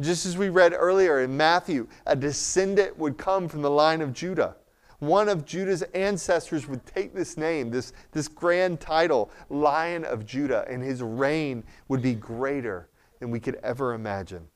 Just 0.00 0.26
as 0.26 0.36
we 0.36 0.48
read 0.48 0.74
earlier 0.76 1.20
in 1.20 1.36
Matthew, 1.36 1.88
a 2.06 2.14
descendant 2.14 2.98
would 2.98 3.16
come 3.16 3.48
from 3.48 3.62
the 3.62 3.70
line 3.70 4.00
of 4.00 4.12
Judah. 4.12 4.56
One 4.98 5.28
of 5.28 5.44
Judah's 5.44 5.82
ancestors 5.94 6.68
would 6.68 6.84
take 6.86 7.14
this 7.14 7.36
name, 7.36 7.70
this, 7.70 7.92
this 8.12 8.28
grand 8.28 8.80
title, 8.80 9.30
Lion 9.48 10.04
of 10.04 10.24
Judah, 10.24 10.64
and 10.68 10.82
his 10.82 11.02
reign 11.02 11.64
would 11.88 12.02
be 12.02 12.14
greater 12.14 12.88
than 13.18 13.30
we 13.30 13.40
could 13.40 13.56
ever 13.62 13.94
imagine. 13.94 14.46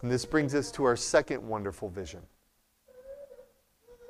And 0.00 0.10
this 0.10 0.24
brings 0.24 0.54
us 0.54 0.70
to 0.72 0.84
our 0.84 0.96
second 0.96 1.46
wonderful 1.46 1.90
vision. 1.90 2.20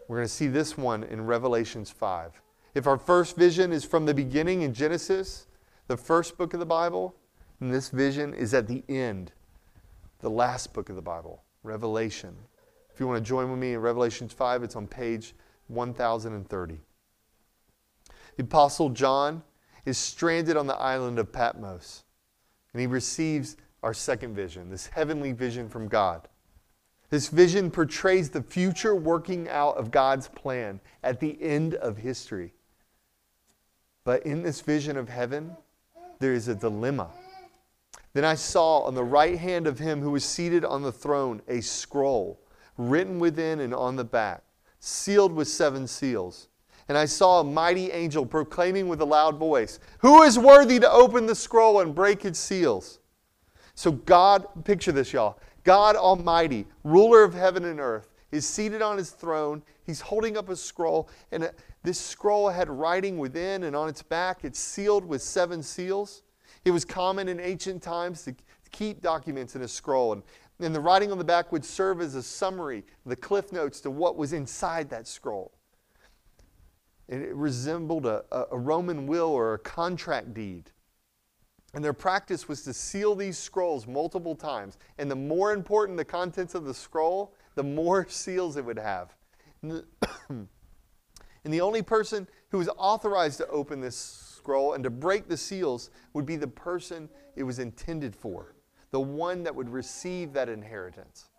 We're 0.07 0.19
going 0.19 0.29
to 0.29 0.33
see 0.33 0.49
this 0.49 0.77
one 0.77 1.05
in 1.05 1.25
Revelations 1.25 1.91
5. 1.91 2.41
If 2.75 2.87
our 2.87 2.99
first 2.99 3.37
vision 3.37 3.73
is 3.73 3.85
from 3.85 4.07
the 4.07 4.15
beginning 4.15 4.63
in 4.63 4.75
Genesis, 4.75 5.47
the 5.91 5.97
first 5.97 6.39
book 6.39 6.55
of 6.55 6.61
the 6.61 6.67
Bible, 6.67 7.17
and 7.59 7.75
this 7.75 7.89
vision 7.89 8.33
is 8.33 8.55
at 8.55 8.69
the 8.69 8.85
end, 8.89 9.33
the 10.21 10.31
last 10.31 10.73
book 10.73 10.89
of 10.89 10.95
the 10.95 11.03
Bible, 11.03 11.43
Revelation. 11.65 12.33
If 12.95 13.01
you 13.01 13.09
want 13.09 13.25
to 13.25 13.29
join 13.29 13.51
with 13.51 13.59
me 13.59 13.73
in 13.73 13.81
Revelation 13.81 14.29
5, 14.29 14.63
it's 14.63 14.77
on 14.77 14.87
page 14.87 15.35
1030. 15.67 16.79
The 18.37 18.43
Apostle 18.45 18.91
John 18.91 19.43
is 19.85 19.99
stranded 19.99 20.57
on 20.57 20.69
the 20.69 20.77
island 20.77 21.19
of 21.19 21.33
Patmos, 21.33 22.05
and 22.73 22.81
he 22.81 22.87
receives 22.87 23.57
our 23.83 23.93
second 23.93 24.37
vision, 24.37 24.71
this 24.71 24.87
heavenly 24.87 25.33
vision 25.33 25.69
from 25.69 25.89
God. 25.89 26.29
This 27.09 27.27
vision 27.27 27.69
portrays 27.69 28.31
the 28.31 28.45
future 28.45 28.95
working 28.95 29.49
out 29.49 29.77
of 29.77 29.91
God's 29.91 30.29
plan 30.29 30.79
at 31.03 31.19
the 31.19 31.37
end 31.43 31.75
of 31.75 31.97
history. 31.97 32.55
But 34.05 34.25
in 34.25 34.45
this 34.45 34.61
vision 34.61 34.97
of 34.97 35.09
heaven, 35.09 35.57
there 36.21 36.33
is 36.33 36.47
a 36.47 36.55
dilemma. 36.55 37.11
Then 38.13 38.25
I 38.25 38.35
saw 38.35 38.81
on 38.81 38.95
the 38.95 39.05
right 39.05 39.39
hand 39.39 39.67
of 39.67 39.79
him 39.79 40.01
who 40.01 40.11
was 40.11 40.25
seated 40.25 40.65
on 40.65 40.83
the 40.83 40.93
throne 40.93 41.43
a 41.49 41.61
scroll 41.61 42.41
written 42.77 43.19
within 43.19 43.61
and 43.61 43.75
on 43.75 43.97
the 43.97 44.05
back, 44.05 44.43
sealed 44.79 45.33
with 45.33 45.49
seven 45.49 45.87
seals. 45.87 46.49
And 46.89 46.99
I 46.99 47.05
saw 47.05 47.41
a 47.41 47.45
mighty 47.45 47.93
angel 47.93 48.27
proclaiming 48.27 48.89
with 48.89 49.01
a 49.01 49.05
loud 49.05 49.37
voice, 49.37 49.79
Who 49.99 50.23
is 50.23 50.39
worthy 50.39 50.81
to 50.81 50.91
open 50.91 51.27
the 51.27 51.35
scroll 51.35 51.81
and 51.81 51.95
break 51.95 52.25
its 52.25 52.39
seals? 52.39 52.99
So, 53.75 53.93
God, 53.93 54.47
picture 54.65 54.93
this, 54.93 55.13
y'all. 55.13 55.39
God 55.63 55.95
Almighty, 55.95 56.67
ruler 56.83 57.23
of 57.23 57.35
heaven 57.35 57.65
and 57.65 57.79
earth, 57.79 58.09
is 58.33 58.47
seated 58.47 58.83
on 58.83 58.97
his 58.97 59.11
throne. 59.11 59.63
He's 59.85 60.01
holding 60.01 60.37
up 60.37 60.49
a 60.49 60.57
scroll, 60.57 61.09
and 61.33 61.51
this 61.83 61.99
scroll 61.99 62.49
had 62.49 62.69
writing 62.69 63.19
within, 63.19 63.65
and 63.65 63.75
on 63.75 63.89
its 63.89 64.03
back 64.03 64.45
it's 64.45 64.59
sealed 64.59 65.05
with 65.05 65.23
seven 65.23 65.63
seals. 65.63 66.23
It 66.65 66.71
was 66.71 66.85
common 66.85 67.29
in 67.29 67.41
ancient 67.41 67.83
times 67.83 68.23
to 68.25 68.35
keep 68.71 69.01
documents 69.01 69.57
in 69.57 69.63
a 69.63 69.69
scroll, 69.69 70.13
and, 70.13 70.23
and 70.61 70.75
the 70.75 70.81
writing 70.81 71.11
on 71.11 71.19
the 71.19 71.25
back 71.25 71.53
would 71.53 71.65
serve 71.65 72.01
as 72.01 72.15
a 72.15 72.23
summary, 72.23 72.85
the 73.07 73.17
cliff 73.17 73.53
notes 73.53 73.81
to 73.81 73.91
what 73.91 74.17
was 74.17 74.33
inside 74.33 74.91
that 74.91 75.07
scroll. 75.07 75.53
And 77.09 77.23
it 77.23 77.35
resembled 77.35 78.07
a, 78.07 78.25
a 78.53 78.59
Roman 78.59 79.07
will 79.07 79.31
or 79.31 79.55
a 79.55 79.59
contract 79.59 80.35
deed. 80.35 80.71
And 81.73 81.85
their 81.85 81.93
practice 81.93 82.49
was 82.49 82.63
to 82.63 82.75
seal 82.75 83.15
these 83.15 83.39
scrolls 83.39 83.87
multiple 83.87 84.35
times. 84.35 84.77
And 84.99 85.11
the 85.11 85.17
more 85.17 85.53
important 85.53 85.97
the 85.97 86.05
contents 86.05 86.55
of 86.55 86.65
the 86.65 86.75
scroll, 86.75 87.35
the 87.55 87.63
more 87.63 88.07
seals 88.09 88.57
it 88.57 88.65
would 88.65 88.79
have. 88.79 89.15
And 91.45 91.53
the 91.53 91.61
only 91.61 91.83
person 91.83 92.29
who 92.51 92.59
was 92.59 92.69
authorized 92.77 93.39
to 93.39 93.47
open 93.49 93.81
this 93.81 93.97
scroll 93.97 94.75
and 94.75 94.85
to 94.85 94.91
break 94.91 95.29
the 95.29 95.37
seals 95.37 95.91
would 96.13 96.27
be 96.27 96.37
the 96.37 96.49
person 96.49 97.09
it 97.37 97.43
was 97.43 97.59
intended 97.59 98.15
for, 98.15 98.55
the 98.91 99.01
one 99.01 99.43
that 99.45 99.55
would 99.55 99.69
receive 99.69 100.33
that 100.33 100.49
inheritance. 100.49 101.31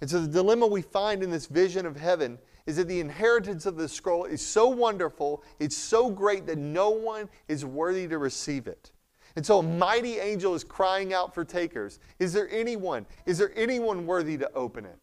And 0.00 0.10
so 0.10 0.20
the 0.20 0.28
dilemma 0.28 0.66
we 0.66 0.82
find 0.82 1.22
in 1.22 1.30
this 1.30 1.46
vision 1.46 1.86
of 1.86 1.96
heaven 1.96 2.38
is 2.66 2.76
that 2.76 2.88
the 2.88 3.00
inheritance 3.00 3.64
of 3.64 3.76
the 3.76 3.88
scroll 3.88 4.24
is 4.24 4.44
so 4.44 4.68
wonderful, 4.68 5.42
it's 5.58 5.76
so 5.76 6.10
great 6.10 6.46
that 6.46 6.58
no 6.58 6.90
one 6.90 7.28
is 7.48 7.64
worthy 7.64 8.06
to 8.08 8.18
receive 8.18 8.66
it. 8.66 8.90
And 9.36 9.44
so 9.44 9.58
a 9.58 9.62
mighty 9.62 10.18
angel 10.18 10.54
is 10.54 10.64
crying 10.64 11.12
out 11.12 11.34
for 11.34 11.44
takers. 11.44 11.98
Is 12.18 12.32
there 12.32 12.48
anyone? 12.50 13.06
Is 13.26 13.38
there 13.38 13.52
anyone 13.54 14.06
worthy 14.06 14.36
to 14.38 14.50
open 14.52 14.84
it? 14.84 14.98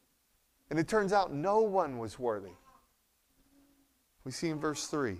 And 0.69 0.79
it 0.79 0.87
turns 0.87 1.13
out 1.13 1.33
no 1.33 1.59
one 1.59 1.99
was 1.99 2.17
worthy. 2.17 2.53
We 4.23 4.31
see 4.31 4.49
in 4.49 4.59
verse 4.59 4.87
3 4.87 5.17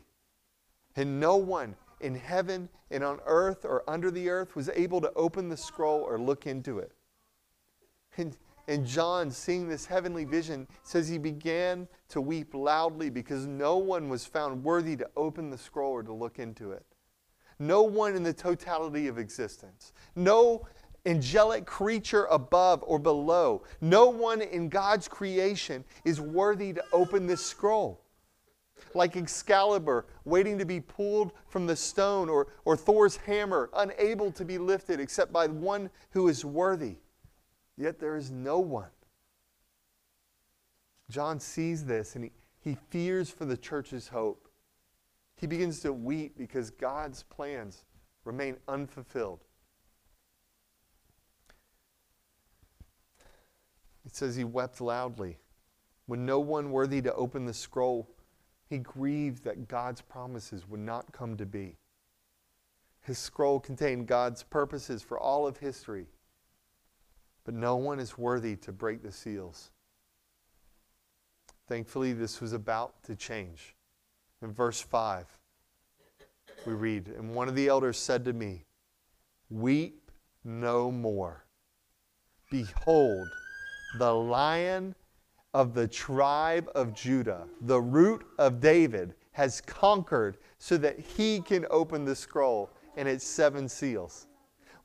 And 0.95 1.19
no 1.19 1.35
one 1.37 1.75
in 1.99 2.15
heaven 2.15 2.69
and 2.91 3.03
on 3.03 3.19
earth 3.25 3.65
or 3.65 3.83
under 3.87 4.11
the 4.11 4.29
earth 4.29 4.55
was 4.55 4.69
able 4.69 5.01
to 5.01 5.11
open 5.13 5.49
the 5.49 5.57
scroll 5.57 6.01
or 6.01 6.19
look 6.19 6.45
into 6.45 6.79
it. 6.79 6.91
And, 8.17 8.37
and 8.67 8.85
John, 8.85 9.31
seeing 9.31 9.67
this 9.67 9.85
heavenly 9.85 10.25
vision, 10.25 10.67
says 10.83 11.07
he 11.07 11.17
began 11.17 11.87
to 12.09 12.21
weep 12.21 12.53
loudly 12.53 13.09
because 13.09 13.47
no 13.47 13.77
one 13.77 14.09
was 14.09 14.25
found 14.25 14.63
worthy 14.63 14.95
to 14.97 15.09
open 15.17 15.49
the 15.49 15.57
scroll 15.57 15.91
or 15.91 16.03
to 16.03 16.13
look 16.13 16.37
into 16.37 16.71
it. 16.71 16.85
No 17.57 17.83
one 17.83 18.15
in 18.15 18.23
the 18.23 18.33
totality 18.33 19.07
of 19.07 19.17
existence. 19.17 19.93
No 20.15 20.67
angelic 21.05 21.65
creature 21.65 22.25
above 22.25 22.83
or 22.85 22.99
below. 22.99 23.63
No 23.81 24.09
one 24.09 24.41
in 24.41 24.69
God's 24.69 25.07
creation 25.07 25.83
is 26.05 26.21
worthy 26.21 26.73
to 26.73 26.83
open 26.93 27.25
this 27.27 27.43
scroll 27.43 28.02
like 28.95 29.15
Excalibur, 29.15 30.05
waiting 30.25 30.57
to 30.57 30.65
be 30.65 30.79
pulled 30.79 31.31
from 31.47 31.67
the 31.67 31.75
stone, 31.75 32.29
or, 32.29 32.47
or 32.65 32.75
Thor's 32.75 33.17
hammer, 33.17 33.69
unable 33.75 34.31
to 34.31 34.45
be 34.45 34.57
lifted 34.57 34.99
except 34.99 35.31
by 35.31 35.47
one 35.47 35.89
who 36.11 36.27
is 36.27 36.45
worthy. 36.45 36.97
Yet 37.77 37.99
there 37.99 38.15
is 38.15 38.31
no 38.31 38.59
one. 38.59 38.89
John 41.09 41.39
sees 41.39 41.85
this 41.85 42.15
and 42.15 42.25
he, 42.25 42.31
he 42.59 42.77
fears 42.89 43.29
for 43.29 43.45
the 43.45 43.57
church's 43.57 44.07
hope. 44.07 44.47
He 45.35 45.47
begins 45.47 45.79
to 45.81 45.91
weep 45.91 46.37
because 46.37 46.69
God's 46.69 47.23
plans 47.23 47.85
remain 48.23 48.57
unfulfilled. 48.67 49.41
It 54.05 54.15
says 54.15 54.35
he 54.35 54.43
wept 54.43 54.81
loudly. 54.81 55.37
When 56.05 56.25
no 56.25 56.39
one 56.39 56.71
worthy 56.71 57.01
to 57.01 57.13
open 57.13 57.45
the 57.45 57.53
scroll 57.53 58.09
he 58.73 58.79
grieved 58.79 59.43
that 59.43 59.67
God's 59.67 60.01
promises 60.01 60.67
would 60.67 60.79
not 60.79 61.11
come 61.11 61.37
to 61.37 61.45
be. 61.45 61.77
His 63.01 63.19
scroll 63.19 63.59
contained 63.59 64.07
God's 64.07 64.41
purposes 64.41 65.03
for 65.03 65.19
all 65.19 65.45
of 65.45 65.57
history. 65.57 66.07
but 67.43 67.53
no 67.53 67.75
one 67.75 67.99
is 67.99 68.17
worthy 68.17 68.55
to 68.55 68.71
break 68.71 69.03
the 69.03 69.11
seals. 69.11 69.69
Thankfully, 71.67 72.13
this 72.13 72.39
was 72.41 72.53
about 72.53 73.03
to 73.03 73.15
change. 73.15 73.75
In 74.41 74.51
verse 74.53 74.81
5, 74.81 75.27
we 76.65 76.73
read, 76.73 77.09
And 77.09 77.35
one 77.35 77.49
of 77.49 77.55
the 77.55 77.67
elders 77.67 77.97
said 77.97 78.25
to 78.25 78.33
me, 78.33 78.63
Weep 79.49 80.09
no 80.43 80.89
more. 80.89 81.45
Behold, 82.49 83.27
the 83.99 84.13
lion 84.15 84.95
of 85.53 85.73
the 85.73 85.87
tribe 85.87 86.69
of 86.75 86.93
Judah, 86.93 87.47
the 87.61 87.81
root 87.81 88.25
of 88.37 88.59
David, 88.59 89.13
has 89.33 89.61
conquered 89.61 90.37
so 90.57 90.77
that 90.77 90.99
he 90.99 91.39
can 91.41 91.65
open 91.69 92.05
the 92.05 92.15
scroll 92.15 92.69
and 92.95 93.07
its 93.07 93.25
seven 93.25 93.67
seals. 93.67 94.27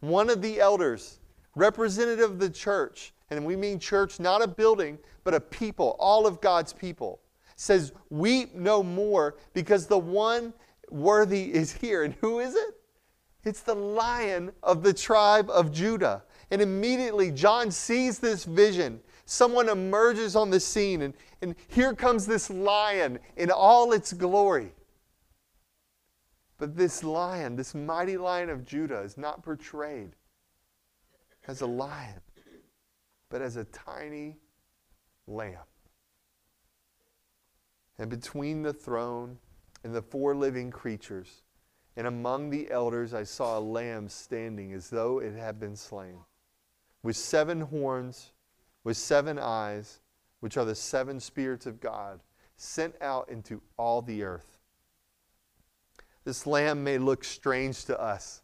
One 0.01 0.31
of 0.31 0.43
the 0.43 0.61
elders, 0.61 1.21
representative 1.55 2.31
of 2.31 2.39
the 2.39 2.51
church, 2.51 3.13
and 3.31 3.45
we 3.45 3.57
mean 3.57 3.79
church, 3.79 4.21
not 4.21 4.43
a 4.43 4.49
building, 4.49 4.99
but 5.25 5.35
a 5.35 5.41
people, 5.41 5.97
all 5.99 6.27
of 6.27 6.41
God's 6.41 6.73
people, 6.73 7.21
says, 7.57 7.93
Weep 8.11 8.55
no 8.55 8.83
more 8.83 9.37
because 9.53 9.87
the 9.87 9.99
one 9.99 10.55
worthy 10.91 11.53
is 11.53 11.73
here. 11.73 12.05
And 12.05 12.15
who 12.21 12.41
is 12.41 12.55
it? 12.55 12.75
It's 13.45 13.61
the 13.61 13.75
lion 13.75 14.53
of 14.63 14.83
the 14.83 14.93
tribe 14.93 15.51
of 15.51 15.73
Judah. 15.73 16.23
And 16.51 16.63
immediately 16.63 17.31
John 17.31 17.71
sees 17.71 18.19
this 18.19 18.45
vision. 18.45 19.01
Someone 19.31 19.69
emerges 19.69 20.35
on 20.35 20.49
the 20.49 20.59
scene, 20.59 21.03
and, 21.03 21.13
and 21.43 21.55
here 21.69 21.95
comes 21.95 22.25
this 22.25 22.49
lion 22.49 23.19
in 23.37 23.51
all 23.51 23.93
its 23.93 24.15
glory. 24.15 24.73
But 26.57 26.79
this 26.79 27.05
lion, 27.05 27.55
this 27.55 27.75
mighty 27.75 28.17
lion 28.17 28.49
of 28.49 28.65
Judah, 28.65 29.01
is 29.01 29.19
not 29.19 29.43
portrayed 29.43 30.13
as 31.47 31.61
a 31.61 31.67
lion, 31.67 32.23
but 33.29 33.43
as 33.43 33.57
a 33.57 33.65
tiny 33.65 34.39
lamb. 35.27 35.59
And 37.99 38.09
between 38.09 38.63
the 38.63 38.73
throne 38.73 39.37
and 39.85 39.95
the 39.95 40.01
four 40.01 40.35
living 40.35 40.71
creatures, 40.71 41.43
and 41.99 42.07
among 42.07 42.49
the 42.49 42.71
elders, 42.71 43.13
I 43.13 43.25
saw 43.25 43.59
a 43.59 43.61
lamb 43.61 44.09
standing 44.09 44.73
as 44.73 44.89
though 44.89 45.19
it 45.19 45.35
had 45.35 45.61
been 45.61 45.77
slain, 45.77 46.17
with 47.03 47.19
seven 47.19 47.61
horns, 47.61 48.33
with 48.85 48.97
seven 48.97 49.39
eyes, 49.39 50.01
which 50.41 50.57
are 50.57 50.65
the 50.65 50.75
seven 50.75 51.21
spirits 51.21 51.67
of 51.67 51.81
God, 51.81 52.21
sent 52.57 52.95
out 53.01 53.29
into 53.29 53.61
all 53.77 54.03
the 54.03 54.23
earth. 54.23 54.59
This 56.25 56.47
lamb 56.47 56.85
may 56.85 56.99
look 56.99 57.25
strange 57.25 57.85
to 57.87 58.01
us, 58.01 58.43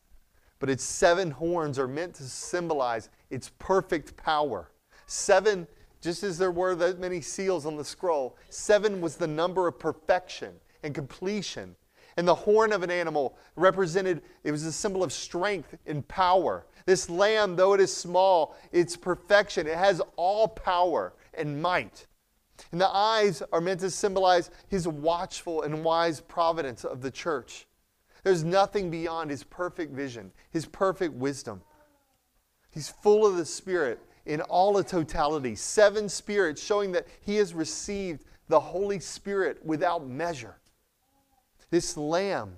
but 0.59 0.71
its 0.71 0.85
seven 0.85 1.31
horns 1.31 1.79
are 1.79 1.89
meant 1.89 2.15
to 2.15 2.25
symbolize 2.25 3.11
its 3.31 3.51
perfect 3.59 4.17
power. 4.17 4.71
Seven 5.07 5.67
just 6.05 6.23
as 6.23 6.37
there 6.37 6.51
were 6.51 6.75
that 6.75 6.99
many 6.99 7.23
seals 7.23 7.65
on 7.65 7.79
the 7.79 7.85
scroll, 7.85 8.37
seven 8.51 9.01
was 9.01 9.17
the 9.17 9.27
number 9.27 9.67
of 9.67 9.79
perfection 9.79 10.53
and 10.83 10.95
completion. 10.95 11.75
And 12.17 12.29
the 12.29 12.35
horn 12.35 12.73
of 12.73 12.83
an 12.83 12.91
animal 12.91 13.37
represented, 13.57 14.23
it 14.45 14.53
was 14.53 14.65
a 14.65 14.73
symbol 14.73 15.03
of 15.03 15.13
strength 15.13 15.75
and 15.87 16.07
power. 16.07 16.67
This 16.87 17.11
lamb, 17.11 17.57
though 17.57 17.75
it 17.75 17.81
is 17.81 17.95
small, 17.95 18.57
it's 18.73 18.97
perfection. 18.97 19.67
It 19.67 19.77
has 19.77 20.01
all 20.17 20.47
power 20.47 21.15
and 21.35 21.61
might. 21.61 22.07
And 22.71 22.81
the 22.81 22.89
eyes 22.89 23.43
are 23.53 23.61
meant 23.61 23.81
to 23.81 23.91
symbolize 23.91 24.51
his 24.69 24.87
watchful 24.87 25.63
and 25.63 25.83
wise 25.83 26.21
providence 26.21 26.85
of 26.85 27.01
the 27.01 27.11
church. 27.11 27.67
There's 28.23 28.45
nothing 28.45 28.91
beyond 28.91 29.31
his 29.31 29.43
perfect 29.45 29.93
vision, 29.93 30.33
his 30.51 30.67
perfect 30.67 31.15
wisdom. 31.15 31.63
He's 32.71 32.89
full 32.89 33.27
of 33.27 33.37
the 33.37 33.45
Spirit 33.45 34.01
in 34.27 34.41
all 34.43 34.79
of 34.79 34.87
totality. 34.87 35.55
Seven 35.55 36.09
spirits 36.09 36.63
showing 36.63 36.93
that 36.93 37.07
he 37.21 37.37
has 37.37 37.55
received 37.55 38.25
the 38.49 38.61
Holy 38.61 38.99
Spirit 38.99 39.65
without 39.65 40.07
measure. 40.07 40.57
This 41.71 41.97
lamb, 41.97 42.57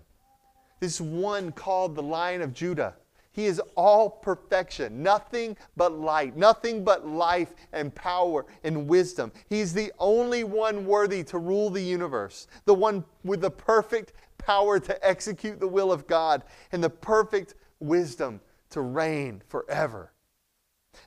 this 0.80 1.00
one 1.00 1.52
called 1.52 1.94
the 1.94 2.02
Lion 2.02 2.42
of 2.42 2.52
Judah, 2.52 2.94
he 3.36 3.44
is 3.44 3.60
all 3.74 4.08
perfection, 4.08 5.02
nothing 5.02 5.58
but 5.76 5.92
light, 5.92 6.38
nothing 6.38 6.82
but 6.82 7.06
life 7.06 7.52
and 7.70 7.94
power 7.94 8.46
and 8.64 8.88
wisdom. 8.88 9.30
He's 9.50 9.74
the 9.74 9.92
only 9.98 10.42
one 10.42 10.86
worthy 10.86 11.22
to 11.24 11.38
rule 11.38 11.68
the 11.68 11.82
universe, 11.82 12.46
the 12.64 12.72
one 12.72 13.04
with 13.24 13.42
the 13.42 13.50
perfect 13.50 14.14
power 14.38 14.80
to 14.80 15.06
execute 15.06 15.60
the 15.60 15.68
will 15.68 15.92
of 15.92 16.06
God 16.06 16.44
and 16.72 16.82
the 16.82 16.88
perfect 16.88 17.56
wisdom 17.78 18.40
to 18.70 18.80
reign 18.80 19.42
forever. 19.48 20.12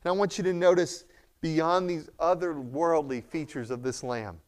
And 0.03 0.12
I 0.12 0.15
want 0.15 0.38
you 0.38 0.43
to 0.43 0.53
notice 0.53 1.05
beyond 1.41 1.89
these 1.89 2.09
otherworldly 2.19 3.23
features 3.23 3.71
of 3.71 3.81
this 3.81 4.03
lamb, 4.03 4.39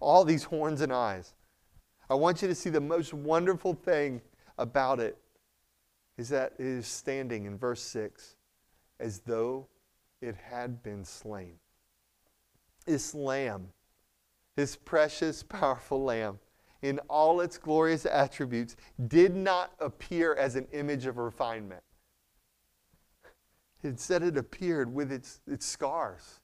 all 0.00 0.24
these 0.24 0.42
horns 0.42 0.80
and 0.80 0.92
eyes, 0.92 1.34
I 2.12 2.14
want 2.14 2.42
you 2.42 2.48
to 2.48 2.54
see 2.54 2.68
the 2.68 2.78
most 2.78 3.14
wonderful 3.14 3.72
thing 3.72 4.20
about 4.58 5.00
it 5.00 5.16
is 6.18 6.28
that 6.28 6.52
it 6.58 6.66
is 6.66 6.86
standing 6.86 7.46
in 7.46 7.56
verse 7.56 7.80
6 7.80 8.36
as 9.00 9.20
though 9.20 9.66
it 10.20 10.34
had 10.36 10.82
been 10.82 11.06
slain. 11.06 11.54
This 12.84 13.14
lamb, 13.14 13.68
this 14.56 14.76
precious, 14.76 15.42
powerful 15.42 16.04
lamb, 16.04 16.38
in 16.82 16.98
all 17.08 17.40
its 17.40 17.56
glorious 17.56 18.04
attributes, 18.04 18.76
did 19.08 19.34
not 19.34 19.72
appear 19.80 20.34
as 20.34 20.54
an 20.54 20.66
image 20.72 21.06
of 21.06 21.16
refinement. 21.16 21.82
Instead, 23.82 24.22
it 24.22 24.36
appeared 24.36 24.92
with 24.92 25.10
its, 25.10 25.40
its 25.46 25.64
scars, 25.64 26.40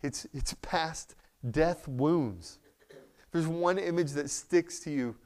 its, 0.00 0.28
its 0.32 0.54
past 0.62 1.16
death 1.50 1.88
wounds. 1.88 2.60
There's 3.32 3.46
one 3.46 3.78
image 3.78 4.12
that 4.12 4.30
sticks 4.30 4.80
to 4.80 4.90
you, 4.90 5.16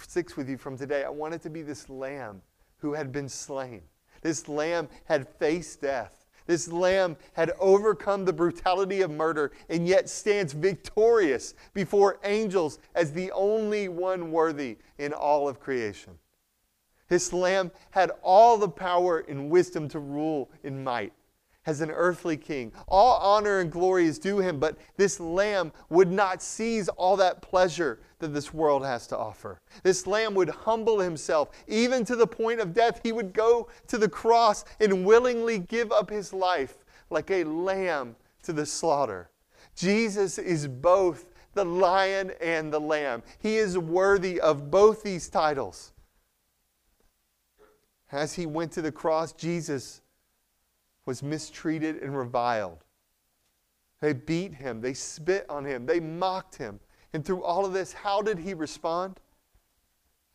sticks 0.00 0.36
with 0.36 0.48
you 0.48 0.58
from 0.58 0.76
today. 0.76 1.04
I 1.04 1.08
want 1.08 1.34
it 1.34 1.42
to 1.42 1.50
be 1.50 1.62
this 1.62 1.88
lamb 1.88 2.42
who 2.78 2.94
had 2.94 3.12
been 3.12 3.28
slain. 3.28 3.82
This 4.22 4.48
lamb 4.48 4.88
had 5.04 5.28
faced 5.28 5.82
death. 5.82 6.26
This 6.46 6.68
lamb 6.68 7.16
had 7.34 7.52
overcome 7.60 8.24
the 8.24 8.32
brutality 8.32 9.02
of 9.02 9.10
murder 9.10 9.52
and 9.68 9.86
yet 9.86 10.08
stands 10.08 10.54
victorious 10.54 11.54
before 11.74 12.18
angels 12.24 12.78
as 12.94 13.12
the 13.12 13.30
only 13.32 13.88
one 13.88 14.32
worthy 14.32 14.78
in 14.96 15.12
all 15.12 15.46
of 15.46 15.60
creation. 15.60 16.18
This 17.08 17.32
lamb 17.32 17.70
had 17.90 18.12
all 18.22 18.56
the 18.56 18.68
power 18.68 19.20
and 19.28 19.50
wisdom 19.50 19.88
to 19.90 19.98
rule 19.98 20.50
in 20.62 20.82
might 20.82 21.12
as 21.68 21.82
an 21.82 21.90
earthly 21.90 22.38
king. 22.38 22.72
All 22.88 23.18
honor 23.18 23.60
and 23.60 23.70
glory 23.70 24.06
is 24.06 24.18
due 24.18 24.38
him, 24.38 24.58
but 24.58 24.78
this 24.96 25.20
lamb 25.20 25.70
would 25.90 26.10
not 26.10 26.40
seize 26.40 26.88
all 26.88 27.14
that 27.18 27.42
pleasure 27.42 28.00
that 28.20 28.28
this 28.28 28.54
world 28.54 28.86
has 28.86 29.06
to 29.08 29.18
offer. 29.18 29.60
This 29.82 30.06
lamb 30.06 30.32
would 30.32 30.48
humble 30.48 30.98
himself, 30.98 31.50
even 31.68 32.06
to 32.06 32.16
the 32.16 32.26
point 32.26 32.60
of 32.60 32.72
death. 32.72 33.00
He 33.02 33.12
would 33.12 33.34
go 33.34 33.68
to 33.88 33.98
the 33.98 34.08
cross 34.08 34.64
and 34.80 35.04
willingly 35.04 35.58
give 35.58 35.92
up 35.92 36.08
his 36.08 36.32
life 36.32 36.86
like 37.10 37.30
a 37.30 37.44
lamb 37.44 38.16
to 38.44 38.54
the 38.54 38.64
slaughter. 38.64 39.28
Jesus 39.76 40.38
is 40.38 40.66
both 40.66 41.26
the 41.52 41.66
lion 41.66 42.32
and 42.40 42.72
the 42.72 42.80
lamb. 42.80 43.22
He 43.40 43.58
is 43.58 43.76
worthy 43.76 44.40
of 44.40 44.70
both 44.70 45.02
these 45.02 45.28
titles. 45.28 45.92
As 48.10 48.32
he 48.32 48.46
went 48.46 48.72
to 48.72 48.80
the 48.80 48.90
cross, 48.90 49.34
Jesus 49.34 50.00
was 51.08 51.22
mistreated 51.22 52.02
and 52.02 52.14
reviled. 52.14 52.84
They 54.02 54.12
beat 54.12 54.52
him, 54.52 54.82
they 54.82 54.92
spit 54.92 55.46
on 55.48 55.64
him, 55.64 55.86
they 55.86 56.00
mocked 56.00 56.56
him. 56.56 56.80
And 57.14 57.24
through 57.24 57.42
all 57.44 57.64
of 57.64 57.72
this, 57.72 57.94
how 57.94 58.20
did 58.20 58.38
he 58.38 58.52
respond? 58.52 59.18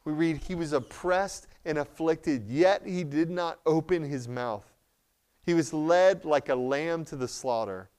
We 0.03 0.13
read, 0.13 0.37
He 0.37 0.55
was 0.55 0.73
oppressed 0.73 1.45
and 1.63 1.77
afflicted, 1.77 2.49
yet 2.49 2.81
he 2.87 3.03
did 3.03 3.29
not 3.29 3.59
open 3.67 4.01
his 4.01 4.27
mouth. 4.27 4.65
He 5.45 5.53
was 5.53 5.73
led 5.73 6.25
like 6.25 6.49
a 6.49 6.55
lamb 6.55 7.05
to 7.05 7.15
the 7.15 7.27
slaughter, 7.27 7.91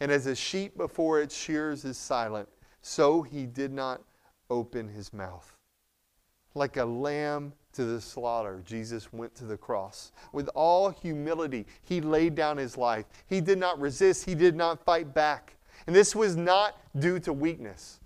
and 0.00 0.10
as 0.10 0.24
a 0.24 0.34
sheep 0.34 0.74
before 0.78 1.20
its 1.20 1.36
shears 1.36 1.84
is 1.84 1.98
silent, 1.98 2.48
so 2.80 3.20
he 3.20 3.44
did 3.44 3.74
not 3.74 4.00
open 4.48 4.88
his 4.88 5.12
mouth. 5.12 5.58
Like 6.54 6.78
a 6.78 6.84
lamb 6.86 7.52
to 7.72 7.84
the 7.84 8.00
slaughter, 8.00 8.62
Jesus 8.64 9.12
went 9.12 9.34
to 9.36 9.44
the 9.44 9.56
cross. 9.56 10.12
With 10.32 10.48
all 10.54 10.90
humility, 10.90 11.66
he 11.82 12.00
laid 12.00 12.34
down 12.34 12.56
his 12.56 12.76
life. 12.76 13.06
He 13.26 13.40
did 13.40 13.58
not 13.58 13.80
resist, 13.80 14.24
he 14.24 14.34
did 14.34 14.54
not 14.54 14.84
fight 14.84 15.14
back. 15.14 15.56
And 15.86 15.96
this 15.96 16.14
was 16.14 16.36
not 16.36 16.78
due 16.98 17.18
to 17.20 17.32
weakness. 17.32 18.00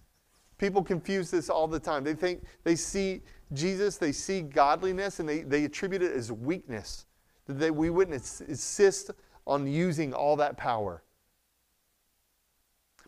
People 0.59 0.83
confuse 0.83 1.31
this 1.31 1.51
all 1.51 1.69
the 1.69 1.81
time. 1.81 2.05
They 2.05 2.15
think 2.15 2.45
they 2.65 2.77
see 2.77 3.23
Jesus, 3.53 3.97
they 3.97 4.13
see 4.13 4.41
godliness, 4.41 5.21
and 5.21 5.29
they, 5.29 5.41
they 5.43 5.65
attribute 5.65 6.03
it 6.03 6.13
as 6.13 6.33
weakness. 6.33 7.07
That 7.47 7.75
we 7.75 7.91
wouldn't 7.91 8.15
insist 8.49 9.11
on 9.47 9.67
using 9.67 10.13
all 10.13 10.37
that 10.37 10.57
power. 10.57 11.03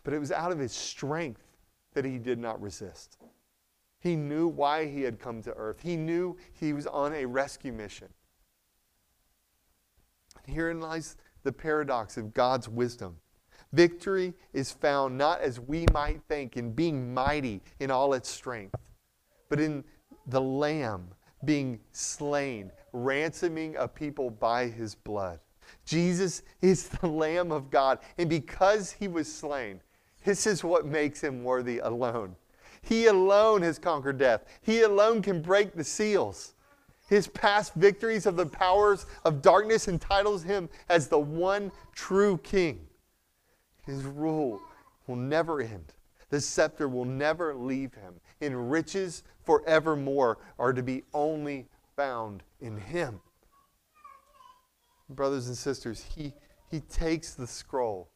But 0.03 0.13
it 0.13 0.19
was 0.19 0.31
out 0.31 0.51
of 0.51 0.59
his 0.59 0.71
strength 0.71 1.43
that 1.93 2.05
he 2.05 2.17
did 2.17 2.39
not 2.39 2.61
resist. 2.61 3.17
He 3.99 4.15
knew 4.15 4.47
why 4.47 4.85
he 4.85 5.01
had 5.01 5.19
come 5.19 5.41
to 5.43 5.53
earth. 5.53 5.81
He 5.81 5.97
knew 5.97 6.37
he 6.53 6.73
was 6.73 6.87
on 6.87 7.13
a 7.13 7.25
rescue 7.25 7.73
mission. 7.73 8.07
Herein 10.45 10.79
lies 10.79 11.17
the 11.43 11.51
paradox 11.51 12.17
of 12.17 12.33
God's 12.33 12.69
wisdom. 12.69 13.17
Victory 13.73 14.33
is 14.53 14.71
found 14.71 15.17
not 15.17 15.41
as 15.41 15.59
we 15.59 15.85
might 15.93 16.21
think 16.27 16.57
in 16.57 16.71
being 16.71 17.13
mighty 17.13 17.61
in 17.79 17.91
all 17.91 18.13
its 18.13 18.29
strength, 18.29 18.75
but 19.47 19.59
in 19.59 19.83
the 20.27 20.41
Lamb 20.41 21.09
being 21.45 21.79
slain, 21.91 22.71
ransoming 22.93 23.75
a 23.75 23.87
people 23.87 24.29
by 24.29 24.67
his 24.67 24.95
blood. 24.95 25.39
Jesus 25.85 26.41
is 26.61 26.87
the 26.87 27.07
Lamb 27.07 27.51
of 27.51 27.69
God, 27.69 27.99
and 28.17 28.29
because 28.29 28.91
he 28.91 29.07
was 29.07 29.31
slain, 29.31 29.81
this 30.23 30.47
is 30.47 30.63
what 30.63 30.85
makes 30.85 31.21
him 31.21 31.43
worthy 31.43 31.79
alone. 31.79 32.35
He 32.81 33.07
alone 33.07 33.61
has 33.61 33.79
conquered 33.79 34.17
death. 34.17 34.45
He 34.61 34.81
alone 34.81 35.21
can 35.21 35.41
break 35.41 35.73
the 35.75 35.83
seals. 35.83 36.53
His 37.07 37.27
past 37.27 37.73
victories 37.73 38.25
of 38.25 38.35
the 38.35 38.45
powers 38.45 39.05
of 39.25 39.41
darkness 39.41 39.87
entitles 39.87 40.43
him 40.43 40.69
as 40.89 41.07
the 41.07 41.19
one 41.19 41.71
true 41.93 42.37
king. 42.39 42.87
His 43.85 44.03
rule 44.03 44.61
will 45.07 45.15
never 45.15 45.59
end. 45.61 45.93
The 46.29 46.39
scepter 46.39 46.87
will 46.87 47.05
never 47.05 47.55
leave 47.55 47.95
him. 47.95 48.13
And 48.41 48.69
riches 48.69 49.23
forevermore 49.43 50.37
are 50.59 50.73
to 50.73 50.83
be 50.83 51.03
only 51.13 51.67
found 51.95 52.43
in 52.61 52.77
him. 52.77 53.19
Brothers 55.09 55.47
and 55.47 55.57
sisters, 55.57 56.05
he, 56.15 56.33
he 56.69 56.81
takes 56.81 57.33
the 57.33 57.47
scroll. 57.47 58.11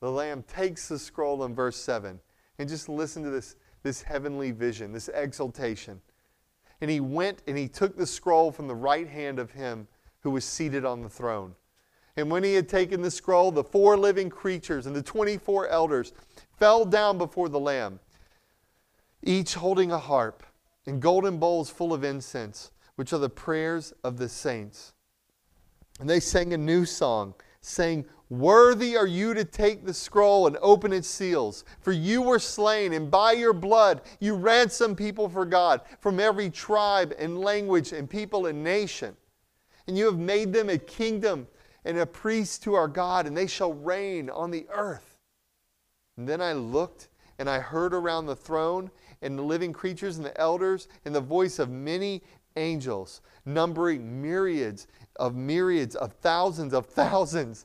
The 0.00 0.10
Lamb 0.10 0.44
takes 0.44 0.88
the 0.88 0.98
scroll 0.98 1.42
in 1.44 1.54
verse 1.54 1.76
7. 1.76 2.20
And 2.60 2.68
just 2.68 2.88
listen 2.88 3.24
to 3.24 3.30
this, 3.30 3.56
this 3.82 4.02
heavenly 4.02 4.50
vision, 4.50 4.92
this 4.92 5.08
exaltation. 5.08 6.00
And 6.80 6.90
he 6.90 7.00
went 7.00 7.42
and 7.46 7.56
he 7.56 7.68
took 7.68 7.96
the 7.96 8.06
scroll 8.06 8.52
from 8.52 8.68
the 8.68 8.74
right 8.74 9.08
hand 9.08 9.38
of 9.38 9.52
him 9.52 9.88
who 10.20 10.30
was 10.30 10.44
seated 10.44 10.84
on 10.84 11.02
the 11.02 11.08
throne. 11.08 11.54
And 12.16 12.30
when 12.30 12.42
he 12.42 12.54
had 12.54 12.68
taken 12.68 13.00
the 13.00 13.10
scroll, 13.10 13.52
the 13.52 13.62
four 13.62 13.96
living 13.96 14.28
creatures 14.28 14.86
and 14.86 14.96
the 14.96 15.02
24 15.02 15.68
elders 15.68 16.12
fell 16.58 16.84
down 16.84 17.16
before 17.16 17.48
the 17.48 17.60
Lamb, 17.60 18.00
each 19.22 19.54
holding 19.54 19.92
a 19.92 19.98
harp 19.98 20.42
and 20.86 21.00
golden 21.00 21.38
bowls 21.38 21.70
full 21.70 21.92
of 21.92 22.02
incense, 22.02 22.72
which 22.96 23.12
are 23.12 23.18
the 23.18 23.28
prayers 23.28 23.92
of 24.02 24.16
the 24.16 24.28
saints. 24.28 24.94
And 26.00 26.08
they 26.08 26.20
sang 26.20 26.52
a 26.52 26.58
new 26.58 26.84
song, 26.84 27.34
saying, 27.60 28.06
Worthy 28.30 28.94
are 28.94 29.06
you 29.06 29.32
to 29.32 29.44
take 29.44 29.86
the 29.86 29.94
scroll 29.94 30.46
and 30.46 30.58
open 30.60 30.92
its 30.92 31.08
seals, 31.08 31.64
for 31.80 31.92
you 31.92 32.20
were 32.20 32.38
slain, 32.38 32.92
and 32.92 33.10
by 33.10 33.32
your 33.32 33.54
blood 33.54 34.02
you 34.20 34.34
ransomed 34.34 34.98
people 34.98 35.30
for 35.30 35.46
God 35.46 35.80
from 36.00 36.20
every 36.20 36.50
tribe 36.50 37.14
and 37.18 37.38
language 37.38 37.92
and 37.92 38.08
people 38.08 38.46
and 38.46 38.62
nation. 38.62 39.16
And 39.86 39.96
you 39.96 40.04
have 40.04 40.18
made 40.18 40.52
them 40.52 40.68
a 40.68 40.76
kingdom 40.76 41.46
and 41.86 41.98
a 41.98 42.04
priest 42.04 42.62
to 42.64 42.74
our 42.74 42.88
God, 42.88 43.26
and 43.26 43.34
they 43.34 43.46
shall 43.46 43.72
reign 43.72 44.28
on 44.28 44.50
the 44.50 44.66
earth. 44.70 45.16
And 46.18 46.28
then 46.28 46.42
I 46.42 46.52
looked, 46.52 47.08
and 47.38 47.48
I 47.48 47.60
heard 47.60 47.94
around 47.94 48.26
the 48.26 48.36
throne, 48.36 48.90
and 49.22 49.38
the 49.38 49.42
living 49.42 49.72
creatures, 49.72 50.18
and 50.18 50.26
the 50.26 50.38
elders, 50.38 50.88
and 51.06 51.14
the 51.14 51.20
voice 51.20 51.58
of 51.58 51.70
many 51.70 52.22
angels, 52.56 53.22
numbering 53.46 54.20
myriads 54.20 54.86
of 55.16 55.34
myriads 55.34 55.94
of 55.94 56.12
thousands 56.14 56.74
of 56.74 56.86
thousands, 56.94 57.64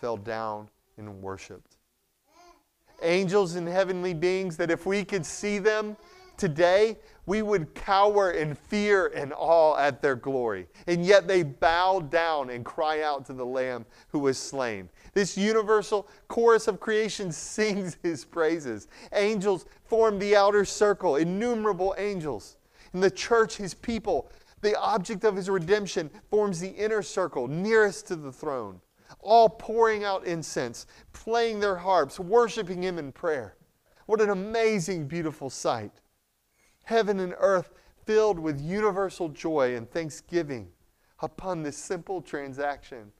fell 0.00 0.16
down 0.16 0.68
and 0.96 1.22
worshiped. 1.22 1.76
Angels 3.02 3.54
and 3.54 3.66
heavenly 3.68 4.14
beings 4.14 4.56
that 4.56 4.70
if 4.70 4.86
we 4.86 5.04
could 5.04 5.24
see 5.24 5.58
them 5.58 5.96
today, 6.36 6.96
we 7.26 7.42
would 7.42 7.74
cower 7.74 8.32
in 8.32 8.54
fear 8.54 9.08
and 9.14 9.32
awe 9.36 9.76
at 9.76 10.02
their 10.02 10.16
glory. 10.16 10.66
And 10.86 11.04
yet 11.04 11.28
they 11.28 11.42
bow 11.42 12.00
down 12.00 12.50
and 12.50 12.64
cry 12.64 13.02
out 13.02 13.24
to 13.26 13.32
the 13.32 13.46
Lamb 13.46 13.84
who 14.08 14.18
was 14.18 14.38
slain. 14.38 14.88
This 15.12 15.36
universal 15.36 16.08
chorus 16.28 16.66
of 16.66 16.80
creation 16.80 17.30
sings 17.32 17.98
his 18.02 18.24
praises. 18.24 18.88
Angels 19.12 19.66
form 19.84 20.18
the 20.18 20.34
outer 20.34 20.64
circle, 20.64 21.16
innumerable 21.16 21.94
angels. 21.98 22.56
In 22.94 23.00
the 23.00 23.10
church, 23.10 23.56
his 23.56 23.74
people, 23.74 24.30
the 24.62 24.78
object 24.78 25.24
of 25.24 25.36
his 25.36 25.48
redemption, 25.48 26.10
forms 26.30 26.58
the 26.58 26.70
inner 26.70 27.02
circle 27.02 27.46
nearest 27.46 28.08
to 28.08 28.16
the 28.16 28.32
throne, 28.32 28.80
all 29.18 29.48
pouring 29.48 30.04
out 30.04 30.24
incense, 30.24 30.86
playing 31.12 31.60
their 31.60 31.76
harps, 31.76 32.20
worshiping 32.20 32.82
him 32.82 32.98
in 32.98 33.12
prayer. 33.12 33.56
What 34.06 34.20
an 34.20 34.30
amazing, 34.30 35.06
beautiful 35.06 35.50
sight 35.50 35.92
heaven 36.84 37.20
and 37.20 37.34
earth 37.38 37.70
filled 38.04 38.38
with 38.38 38.60
universal 38.60 39.28
joy 39.28 39.76
and 39.76 39.88
thanksgiving 39.88 40.68
upon 41.20 41.62
this 41.62 41.76
simple 41.76 42.20
transaction 42.20 43.12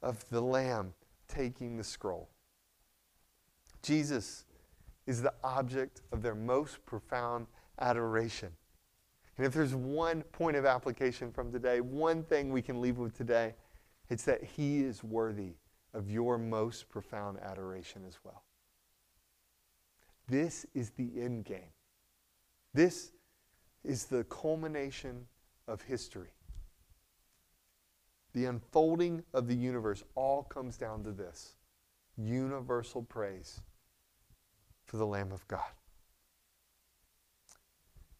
of 0.00 0.24
the 0.30 0.40
Lamb 0.40 0.94
taking 1.28 1.76
the 1.76 1.84
scroll. 1.84 2.30
Jesus 3.82 4.46
is 5.06 5.20
the 5.20 5.34
object 5.44 6.00
of 6.12 6.22
their 6.22 6.34
most 6.34 6.84
profound 6.86 7.46
adoration. 7.80 8.50
And 9.36 9.46
if 9.46 9.52
there's 9.52 9.74
one 9.74 10.22
point 10.22 10.56
of 10.56 10.64
application 10.64 11.30
from 11.30 11.52
today, 11.52 11.80
one 11.80 12.22
thing 12.22 12.50
we 12.50 12.62
can 12.62 12.80
leave 12.80 12.98
with 12.98 13.16
today, 13.16 13.54
it's 14.10 14.24
that 14.24 14.42
He 14.42 14.80
is 14.80 15.04
worthy 15.04 15.54
of 15.94 16.10
your 16.10 16.38
most 16.38 16.88
profound 16.88 17.38
adoration 17.40 18.02
as 18.06 18.18
well. 18.24 18.44
This 20.28 20.66
is 20.74 20.90
the 20.90 21.10
end 21.20 21.44
game. 21.44 21.72
This 22.74 23.12
is 23.84 24.04
the 24.04 24.24
culmination 24.24 25.26
of 25.66 25.82
history. 25.82 26.30
The 28.34 28.44
unfolding 28.44 29.24
of 29.32 29.48
the 29.48 29.54
universe 29.54 30.04
all 30.14 30.42
comes 30.42 30.76
down 30.76 31.02
to 31.04 31.12
this 31.12 31.54
universal 32.16 33.02
praise 33.02 33.60
for 34.84 34.96
the 34.96 35.06
Lamb 35.06 35.32
of 35.32 35.46
God. 35.48 35.70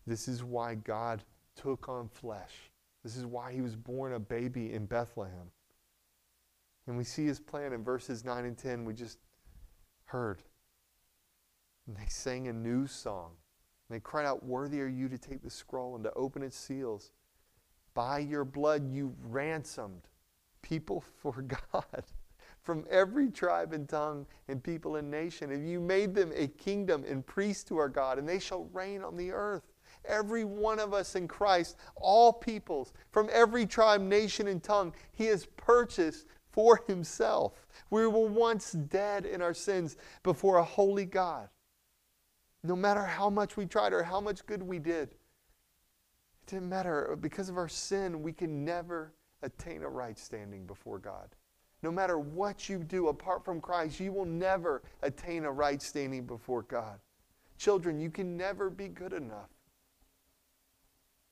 This 0.06 0.28
is 0.28 0.42
why 0.42 0.74
God 0.76 1.22
took 1.54 1.88
on 1.88 2.08
flesh. 2.08 2.70
This 3.04 3.16
is 3.16 3.26
why 3.26 3.52
he 3.52 3.60
was 3.60 3.76
born 3.76 4.14
a 4.14 4.18
baby 4.18 4.72
in 4.72 4.86
Bethlehem. 4.86 5.50
And 6.88 6.96
we 6.96 7.04
see 7.04 7.26
his 7.26 7.38
plan 7.38 7.74
in 7.74 7.84
verses 7.84 8.24
9 8.24 8.46
and 8.46 8.56
10 8.56 8.84
we 8.86 8.94
just 8.94 9.18
heard. 10.04 10.42
And 11.86 11.94
they 11.94 12.08
sang 12.08 12.48
a 12.48 12.52
new 12.52 12.86
song. 12.86 13.32
And 13.88 13.94
they 13.94 14.00
cried 14.00 14.24
out, 14.24 14.44
Worthy 14.44 14.80
are 14.80 14.88
you 14.88 15.06
to 15.10 15.18
take 15.18 15.42
the 15.42 15.50
scroll 15.50 15.94
and 15.96 16.04
to 16.04 16.12
open 16.14 16.42
its 16.42 16.56
seals. 16.56 17.12
By 17.92 18.20
your 18.20 18.44
blood 18.44 18.90
you 18.90 19.14
ransomed 19.22 20.08
people 20.62 21.04
for 21.22 21.44
God 21.72 22.04
from 22.62 22.86
every 22.90 23.30
tribe 23.30 23.74
and 23.74 23.86
tongue 23.86 24.26
and 24.48 24.62
people 24.62 24.96
and 24.96 25.10
nation. 25.10 25.52
And 25.52 25.68
you 25.68 25.80
made 25.80 26.14
them 26.14 26.32
a 26.34 26.48
kingdom 26.48 27.04
and 27.06 27.24
priests 27.24 27.64
to 27.64 27.76
our 27.76 27.88
God, 27.88 28.18
and 28.18 28.26
they 28.26 28.38
shall 28.38 28.64
reign 28.72 29.02
on 29.02 29.16
the 29.16 29.30
earth. 29.30 29.72
Every 30.06 30.44
one 30.44 30.78
of 30.78 30.94
us 30.94 31.16
in 31.16 31.28
Christ, 31.28 31.76
all 31.96 32.32
peoples, 32.32 32.92
from 33.10 33.28
every 33.30 33.66
tribe, 33.66 34.00
nation, 34.00 34.48
and 34.48 34.62
tongue, 34.62 34.94
He 35.12 35.26
has 35.26 35.46
purchased 35.56 36.26
for 36.58 36.82
Himself. 36.88 37.68
We 37.88 38.04
were 38.04 38.26
once 38.26 38.72
dead 38.72 39.26
in 39.26 39.40
our 39.40 39.54
sins 39.54 39.96
before 40.24 40.56
a 40.56 40.64
holy 40.64 41.04
God. 41.04 41.48
No 42.64 42.74
matter 42.74 43.04
how 43.04 43.30
much 43.30 43.56
we 43.56 43.64
tried 43.64 43.92
or 43.92 44.02
how 44.02 44.20
much 44.20 44.44
good 44.44 44.60
we 44.60 44.80
did, 44.80 45.10
it 45.12 46.46
didn't 46.48 46.68
matter. 46.68 47.16
Because 47.20 47.48
of 47.48 47.56
our 47.56 47.68
sin, 47.68 48.22
we 48.22 48.32
can 48.32 48.64
never 48.64 49.12
attain 49.42 49.84
a 49.84 49.88
right 49.88 50.18
standing 50.18 50.66
before 50.66 50.98
God. 50.98 51.28
No 51.84 51.92
matter 51.92 52.18
what 52.18 52.68
you 52.68 52.82
do 52.82 53.06
apart 53.06 53.44
from 53.44 53.60
Christ, 53.60 54.00
you 54.00 54.10
will 54.10 54.24
never 54.24 54.82
attain 55.02 55.44
a 55.44 55.52
right 55.52 55.80
standing 55.80 56.26
before 56.26 56.62
God. 56.62 56.98
Children, 57.56 58.00
you 58.00 58.10
can 58.10 58.36
never 58.36 58.68
be 58.68 58.88
good 58.88 59.12
enough 59.12 59.50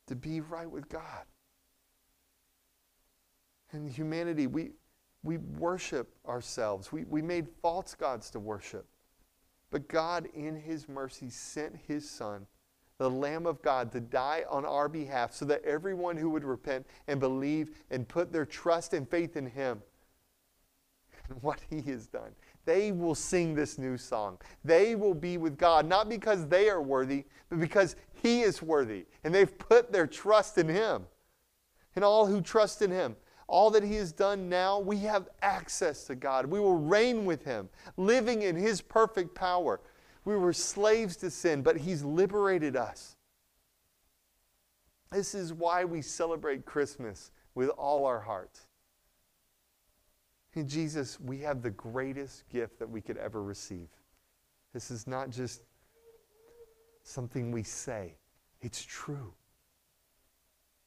to 0.06 0.14
be 0.14 0.40
right 0.40 0.70
with 0.70 0.88
God. 0.88 1.24
And 3.72 3.90
humanity, 3.90 4.46
we, 4.46 4.70
we 5.26 5.38
worship 5.38 6.14
ourselves. 6.26 6.92
We, 6.92 7.04
we 7.04 7.20
made 7.20 7.48
false 7.60 7.94
gods 7.94 8.30
to 8.30 8.40
worship. 8.40 8.86
But 9.70 9.88
God, 9.88 10.28
in 10.34 10.56
His 10.56 10.88
mercy, 10.88 11.28
sent 11.28 11.76
His 11.86 12.08
Son, 12.08 12.46
the 12.98 13.10
Lamb 13.10 13.46
of 13.46 13.60
God, 13.60 13.92
to 13.92 14.00
die 14.00 14.44
on 14.48 14.64
our 14.64 14.88
behalf 14.88 15.34
so 15.34 15.44
that 15.46 15.64
everyone 15.64 16.16
who 16.16 16.30
would 16.30 16.44
repent 16.44 16.86
and 17.08 17.20
believe 17.20 17.70
and 17.90 18.06
put 18.06 18.32
their 18.32 18.46
trust 18.46 18.94
and 18.94 19.08
faith 19.08 19.36
in 19.36 19.46
Him 19.46 19.82
and 21.28 21.38
what 21.42 21.60
he 21.68 21.80
has 21.82 22.06
done. 22.06 22.30
They 22.64 22.92
will 22.92 23.14
sing 23.14 23.54
this 23.54 23.78
new 23.78 23.96
song. 23.96 24.38
They 24.64 24.94
will 24.94 25.14
be 25.14 25.38
with 25.38 25.56
God, 25.56 25.86
not 25.86 26.08
because 26.08 26.46
they 26.46 26.68
are 26.68 26.82
worthy, 26.82 27.24
but 27.48 27.60
because 27.60 27.96
he 28.22 28.42
is 28.42 28.62
worthy. 28.62 29.06
And 29.24 29.34
they've 29.34 29.58
put 29.58 29.92
their 29.92 30.06
trust 30.06 30.58
in 30.58 30.68
him. 30.68 31.06
And 31.94 32.04
all 32.04 32.26
who 32.26 32.40
trust 32.40 32.82
in 32.82 32.90
him, 32.90 33.16
all 33.48 33.70
that 33.70 33.82
he 33.82 33.94
has 33.94 34.12
done 34.12 34.48
now, 34.48 34.78
we 34.80 34.98
have 34.98 35.28
access 35.42 36.04
to 36.04 36.14
God. 36.14 36.46
We 36.46 36.58
will 36.58 36.78
reign 36.78 37.24
with 37.24 37.44
him, 37.44 37.68
living 37.96 38.42
in 38.42 38.56
his 38.56 38.80
perfect 38.80 39.34
power. 39.34 39.80
We 40.24 40.36
were 40.36 40.52
slaves 40.52 41.16
to 41.18 41.30
sin, 41.30 41.62
but 41.62 41.76
he's 41.76 42.02
liberated 42.02 42.76
us. 42.76 43.16
This 45.12 45.34
is 45.34 45.52
why 45.52 45.84
we 45.84 46.02
celebrate 46.02 46.66
Christmas 46.66 47.30
with 47.54 47.68
all 47.70 48.04
our 48.04 48.20
hearts. 48.20 48.66
In 50.54 50.66
Jesus, 50.66 51.20
we 51.20 51.38
have 51.40 51.62
the 51.62 51.70
greatest 51.70 52.48
gift 52.48 52.78
that 52.78 52.88
we 52.88 53.00
could 53.00 53.18
ever 53.18 53.42
receive. 53.42 53.88
This 54.72 54.90
is 54.90 55.06
not 55.06 55.30
just 55.30 55.62
something 57.02 57.52
we 57.52 57.62
say, 57.62 58.16
it's 58.60 58.82
true. 58.82 59.32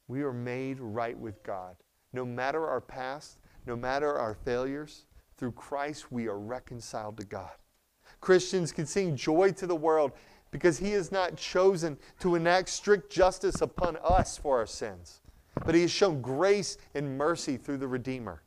We 0.07 0.23
are 0.23 0.33
made 0.33 0.79
right 0.79 1.17
with 1.17 1.41
God. 1.43 1.75
No 2.13 2.25
matter 2.25 2.67
our 2.67 2.81
past, 2.81 3.39
no 3.65 3.75
matter 3.75 4.17
our 4.17 4.33
failures, 4.33 5.05
through 5.37 5.51
Christ 5.53 6.11
we 6.11 6.27
are 6.27 6.39
reconciled 6.39 7.17
to 7.17 7.25
God. 7.25 7.51
Christians 8.21 8.71
can 8.71 8.85
sing 8.85 9.15
joy 9.15 9.51
to 9.51 9.67
the 9.67 9.75
world 9.75 10.11
because 10.51 10.79
He 10.79 10.91
has 10.91 11.11
not 11.11 11.37
chosen 11.37 11.97
to 12.19 12.35
enact 12.35 12.69
strict 12.69 13.11
justice 13.11 13.61
upon 13.61 13.97
us 14.03 14.37
for 14.37 14.57
our 14.57 14.65
sins, 14.65 15.21
but 15.65 15.75
He 15.75 15.81
has 15.81 15.91
shown 15.91 16.21
grace 16.21 16.77
and 16.95 17.17
mercy 17.17 17.57
through 17.57 17.77
the 17.77 17.87
Redeemer 17.87 18.41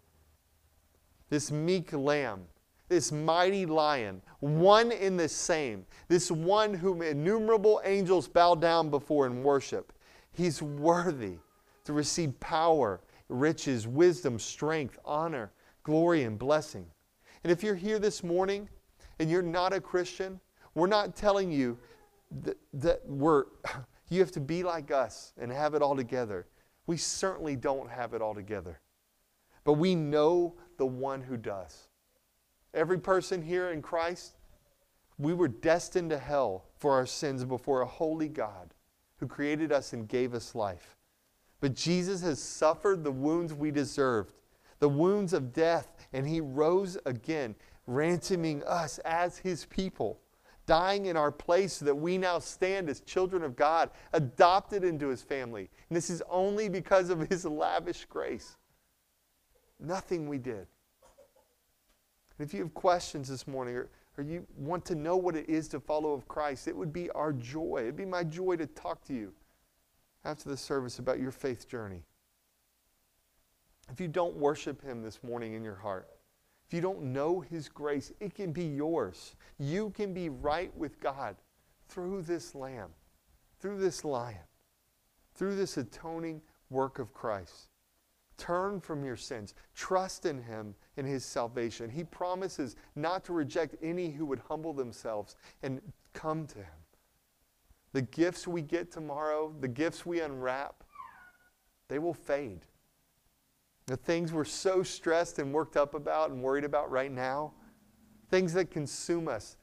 this 1.33 1.51
meek 1.51 1.95
lamb, 1.95 2.43
this 2.91 3.11
mighty 3.11 3.65
lion, 3.65 4.21
one 4.41 4.93
in 4.93 5.17
the 5.17 5.27
same, 5.27 5.87
this 6.09 6.31
one 6.31 6.75
whom 6.75 7.01
innumerable 7.01 7.81
angels 7.87 8.29
bow 8.29 8.55
down 8.55 8.91
before 8.91 9.25
and 9.25 9.43
worship. 9.43 9.95
He's 10.35 10.61
worthy 10.61 11.39
to 11.85 11.95
receive 11.95 12.39
power, 12.39 13.01
riches, 13.33 13.87
wisdom, 13.87 14.39
strength, 14.39 14.99
honor, 15.05 15.53
glory, 15.83 16.25
and 16.25 16.39
blessing. 16.39 16.87
And 17.43 17.51
if 17.51 17.63
you're 17.63 17.75
here 17.75 17.99
this 17.99 18.23
morning 18.23 18.69
and 19.19 19.31
you're 19.31 19.43
not 19.43 19.73
a 19.73 19.81
Christian, 19.81 20.41
we're 20.75 20.87
not 20.87 21.17
telling 21.17 21.51
you 21.51 21.79
that, 22.43 22.57
that 22.75 23.01
we're, 23.07 23.45
you 24.09 24.21
have 24.21 24.33
to 24.33 24.41
be 24.41 24.63
like 24.63 24.91
us 24.91 25.33
and 25.39 25.51
have 25.51 25.75
it 25.75 25.83
all 25.83 25.97
together. 25.97 26.47
We 26.87 26.97
certainly 26.97 27.57
don't 27.57 27.91
have 27.91 28.15
it 28.15 28.23
all 28.23 28.35
together. 28.35 28.81
But 29.65 29.75
we 29.75 29.95
know 29.95 30.55
the 30.77 30.87
one 30.87 31.21
who 31.23 31.37
does. 31.37 31.89
Every 32.75 32.99
person 32.99 33.43
here 33.43 33.71
in 33.71 33.83
Christ, 33.83 34.37
we 35.19 35.35
were 35.35 35.49
destined 35.49 36.11
to 36.11 36.19
hell 36.19 36.65
for 36.77 36.93
our 36.93 37.07
sins 37.07 37.45
before 37.45 37.83
a 37.83 37.87
holy 37.87 38.29
God 38.29 38.75
who 39.19 39.27
created 39.27 39.71
us 39.71 39.93
and 39.93 40.09
gave 40.09 40.35
us 40.35 40.55
life. 40.55 40.97
But 41.63 41.75
Jesus 41.75 42.23
has 42.23 42.43
suffered 42.43 43.05
the 43.05 43.13
wounds 43.13 43.55
we 43.55 43.71
deserved, 43.71 44.35
the 44.81 44.89
wounds 44.89 45.33
of 45.33 45.53
death, 45.53 46.09
and 46.13 46.27
he 46.27 46.41
rose 46.41 46.99
again, 47.07 47.55
ransoming 47.87 48.65
us 48.65 48.99
as 49.05 49.39
his 49.39 49.65
people, 49.67 50.19
dying 50.67 51.07
in 51.07 51.17
our 51.17 51.31
place 51.31 51.75
so 51.75 51.85
that 51.85 51.95
we 51.95 52.19
now 52.19 52.41
stand 52.41 52.91
as 52.91 53.01
children 53.03 53.45
of 53.45 53.55
God, 53.55 53.91
adopted 54.13 54.83
into 54.83 55.07
his 55.07 55.23
family. 55.23 55.71
And 55.89 55.97
this 55.97 56.11
is 56.11 56.21
only 56.29 56.69
because 56.69 57.11
of 57.11 57.29
his 57.29 57.45
lavish 57.45 58.07
grace. 58.07 58.57
Nothing 59.79 60.29
we 60.29 60.39
did. 60.39 60.67
And 62.39 62.41
if 62.41 62.53
you 62.53 62.59
have 62.59 62.75
questions 62.75 63.29
this 63.29 63.47
morning 63.47 63.77
or, 63.77 63.89
or 64.19 64.25
you 64.25 64.45
want 64.57 64.85
to 64.87 64.97
know 64.97 65.17
what 65.17 65.37
it 65.37 65.49
is 65.49 65.69
to 65.69 65.79
follow 65.79 66.13
of 66.13 66.27
Christ, 66.27 66.67
it 66.67 66.77
would 66.77 66.93
be 66.93 67.09
our 67.11 67.33
joy. 67.33 67.83
It'd 67.83 67.95
be 67.95 68.05
my 68.05 68.25
joy 68.25 68.57
to 68.57 68.67
talk 68.67 69.05
to 69.05 69.15
you 69.15 69.33
after 70.25 70.49
the 70.49 70.57
service 70.57 70.99
about 70.99 71.21
your 71.21 71.31
faith 71.31 71.69
journey. 71.69 72.03
If 73.91 74.01
you 74.01 74.09
don't 74.09 74.37
worship 74.37 74.83
Him 74.83 75.03
this 75.03 75.23
morning 75.23 75.55
in 75.55 75.65
your 75.65 75.75
heart, 75.77 76.09
if 76.67 76.73
you 76.73 76.81
don't 76.81 77.03
know 77.03 77.41
His 77.41 77.69
grace, 77.69 78.13
it 78.21 78.35
can 78.35 78.53
be 78.53 78.65
yours. 78.65 79.37
You 79.59 79.91
can 79.91 80.15
be 80.15 80.29
right 80.29 80.75
with 80.77 81.01
God 81.01 81.37
through 81.89 82.23
this 82.23 82.55
Lamb, 82.55 82.91
through 83.61 83.79
this 83.79 84.05
Lion, 84.05 84.39
through 85.35 85.57
this 85.57 85.77
atoning 85.77 86.41
work 86.71 86.99
of 86.99 87.13
Christ. 87.13 87.69
Turn 88.39 88.81
from 88.81 89.05
your 89.05 89.17
sins. 89.17 89.55
Trust 89.75 90.25
in 90.25 90.43
Him 90.43 90.75
and 90.97 91.07
His 91.07 91.25
salvation. 91.25 91.91
He 91.91 92.05
promises 92.05 92.77
not 92.97 93.25
to 93.25 93.33
reject 93.33 93.77
any 93.83 94.11
who 94.11 94.25
would 94.27 94.41
humble 94.49 94.73
themselves 94.73 95.37
and 95.63 95.81
come 96.15 96.47
to 96.47 96.59
Him. 96.59 96.82
The 97.93 98.03
gifts 98.03 98.49
we 98.49 98.63
get 98.63 98.91
tomorrow, 98.91 99.55
the 99.61 99.69
gifts 99.69 100.07
we 100.07 100.21
unwrap, 100.21 100.83
they 101.89 101.99
will 101.99 102.15
fade. 102.15 102.67
The 103.87 103.97
things 103.97 104.33
we're 104.33 104.45
so 104.45 104.83
stressed 104.83 105.39
and 105.39 105.53
worked 105.53 105.77
up 105.77 105.95
about 105.95 106.31
and 106.31 106.43
worried 106.43 106.65
about 106.65 106.91
right 106.91 107.13
now, 107.13 107.53
things 108.31 108.53
that 108.55 108.71
consume 108.71 109.29
us, 109.29 109.57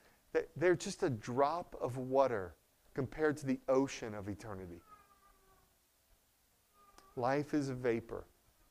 they're 0.56 0.76
just 0.76 1.02
a 1.02 1.10
drop 1.10 1.76
of 1.82 1.98
water 1.98 2.56
compared 2.94 3.38
to 3.38 3.48
the 3.48 3.60
ocean 3.68 4.14
of 4.14 4.30
eternity. 4.30 4.82
Life 7.16 7.54
is 7.54 7.70
a 7.70 7.74
vapor. 7.74 8.26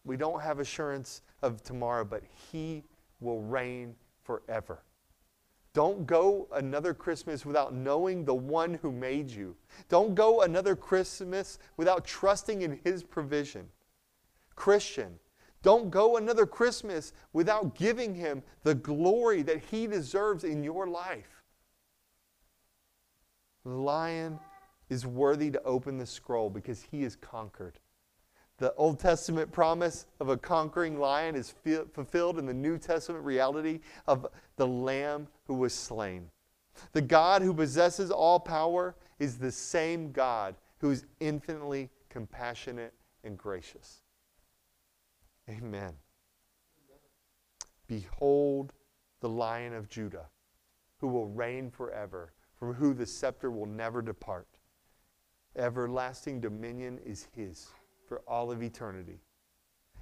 We 0.05 0.17
don't 0.17 0.41
have 0.41 0.61
assurance 0.61 1.23
of 1.43 1.63
tomorrow, 1.63 2.05
but 2.05 2.23
He 2.53 2.85
will 3.21 3.43
reign 3.43 3.97
forever. 4.23 4.83
Don't 5.75 6.07
go 6.07 6.49
another 6.53 6.95
Christmas 6.95 7.45
without 7.45 7.75
knowing 7.75 8.25
the 8.25 8.35
one 8.35 8.75
who 8.75 8.91
made 8.91 9.31
you. 9.31 9.55
Don't 9.89 10.15
go 10.15 10.43
another 10.43 10.75
Christmas 10.75 11.59
without 11.77 12.05
trusting 12.05 12.63
in 12.63 12.81
His 12.85 13.03
provision. 13.03 13.69
Christian, 14.55 15.19
don't 15.63 15.91
go 15.91 16.17
another 16.17 16.47
Christmas 16.47 17.13
without 17.33 17.75
giving 17.75 18.15
Him 18.15 18.43
the 18.63 18.75
glory 18.75 19.43
that 19.43 19.63
He 19.71 19.87
deserves 19.87 20.45
in 20.45 20.63
your 20.63 20.89
life. 20.89 21.43
The 23.65 23.71
lion 23.71 24.39
is 24.89 25.07
worthy 25.07 25.51
to 25.51 25.63
open 25.65 25.99
the 25.99 26.07
scroll 26.07 26.49
because 26.49 26.83
He 26.83 27.03
is 27.03 27.17
conquered. 27.17 27.79
The 28.59 28.75
Old 28.75 28.99
Testament 28.99 29.53
promise 29.53 30.07
of 30.19 30.29
a 30.29 30.37
conquering 30.37 30.99
lion 30.99 31.37
is 31.37 31.55
fulfilled 31.93 32.39
in 32.39 32.47
the 32.47 32.55
New 32.55 32.77
Testament 32.77 33.25
reality 33.25 33.81
of 34.07 34.27
the 34.57 34.67
Lamb 34.67 35.29
who 35.47 35.55
was 35.55 35.73
slain. 35.73 36.29
The 36.93 37.01
God 37.01 37.43
who 37.43 37.55
possesses 37.55 38.11
all 38.11 38.41
power 38.41 38.97
is 39.19 39.39
the 39.39 39.53
same 39.53 40.11
God 40.11 40.57
who 40.79 40.91
is 40.91 41.07
infinitely 41.21 41.91
compassionate 42.09 42.95
and 43.23 43.39
gracious. 43.39 44.03
Amen. 45.49 45.93
Behold 47.87 48.73
the 49.21 49.29
Lion 49.29 49.73
of 49.73 49.89
Judah, 49.89 50.27
who 50.99 51.09
will 51.09 51.27
reign 51.29 51.71
forever, 51.71 52.33
from 52.57 52.75
whom 52.75 52.97
the 52.97 53.07
scepter 53.07 53.51
will 53.51 53.67
never 53.67 54.03
depart. 54.03 54.49
Everlasting 55.57 56.41
dominion 56.41 56.99
is 57.05 57.29
his 57.35 57.69
for 58.09 58.23
all 58.27 58.51
of 58.51 58.63
eternity. 58.63 59.21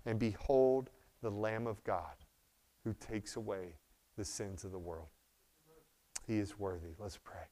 And 0.07 0.19
behold 0.19 0.91
the 1.23 1.31
Lamb 1.31 1.67
of 1.67 1.83
God 1.85 2.15
who 2.85 2.95
takes 2.95 3.37
away 3.37 3.75
the 4.17 4.25
sins 4.25 4.65
of 4.65 4.71
the 4.71 4.79
world. 4.79 5.09
He 6.27 6.39
is 6.39 6.59
worthy. 6.59 6.91
Let's 6.99 7.19
pray. 7.19 7.49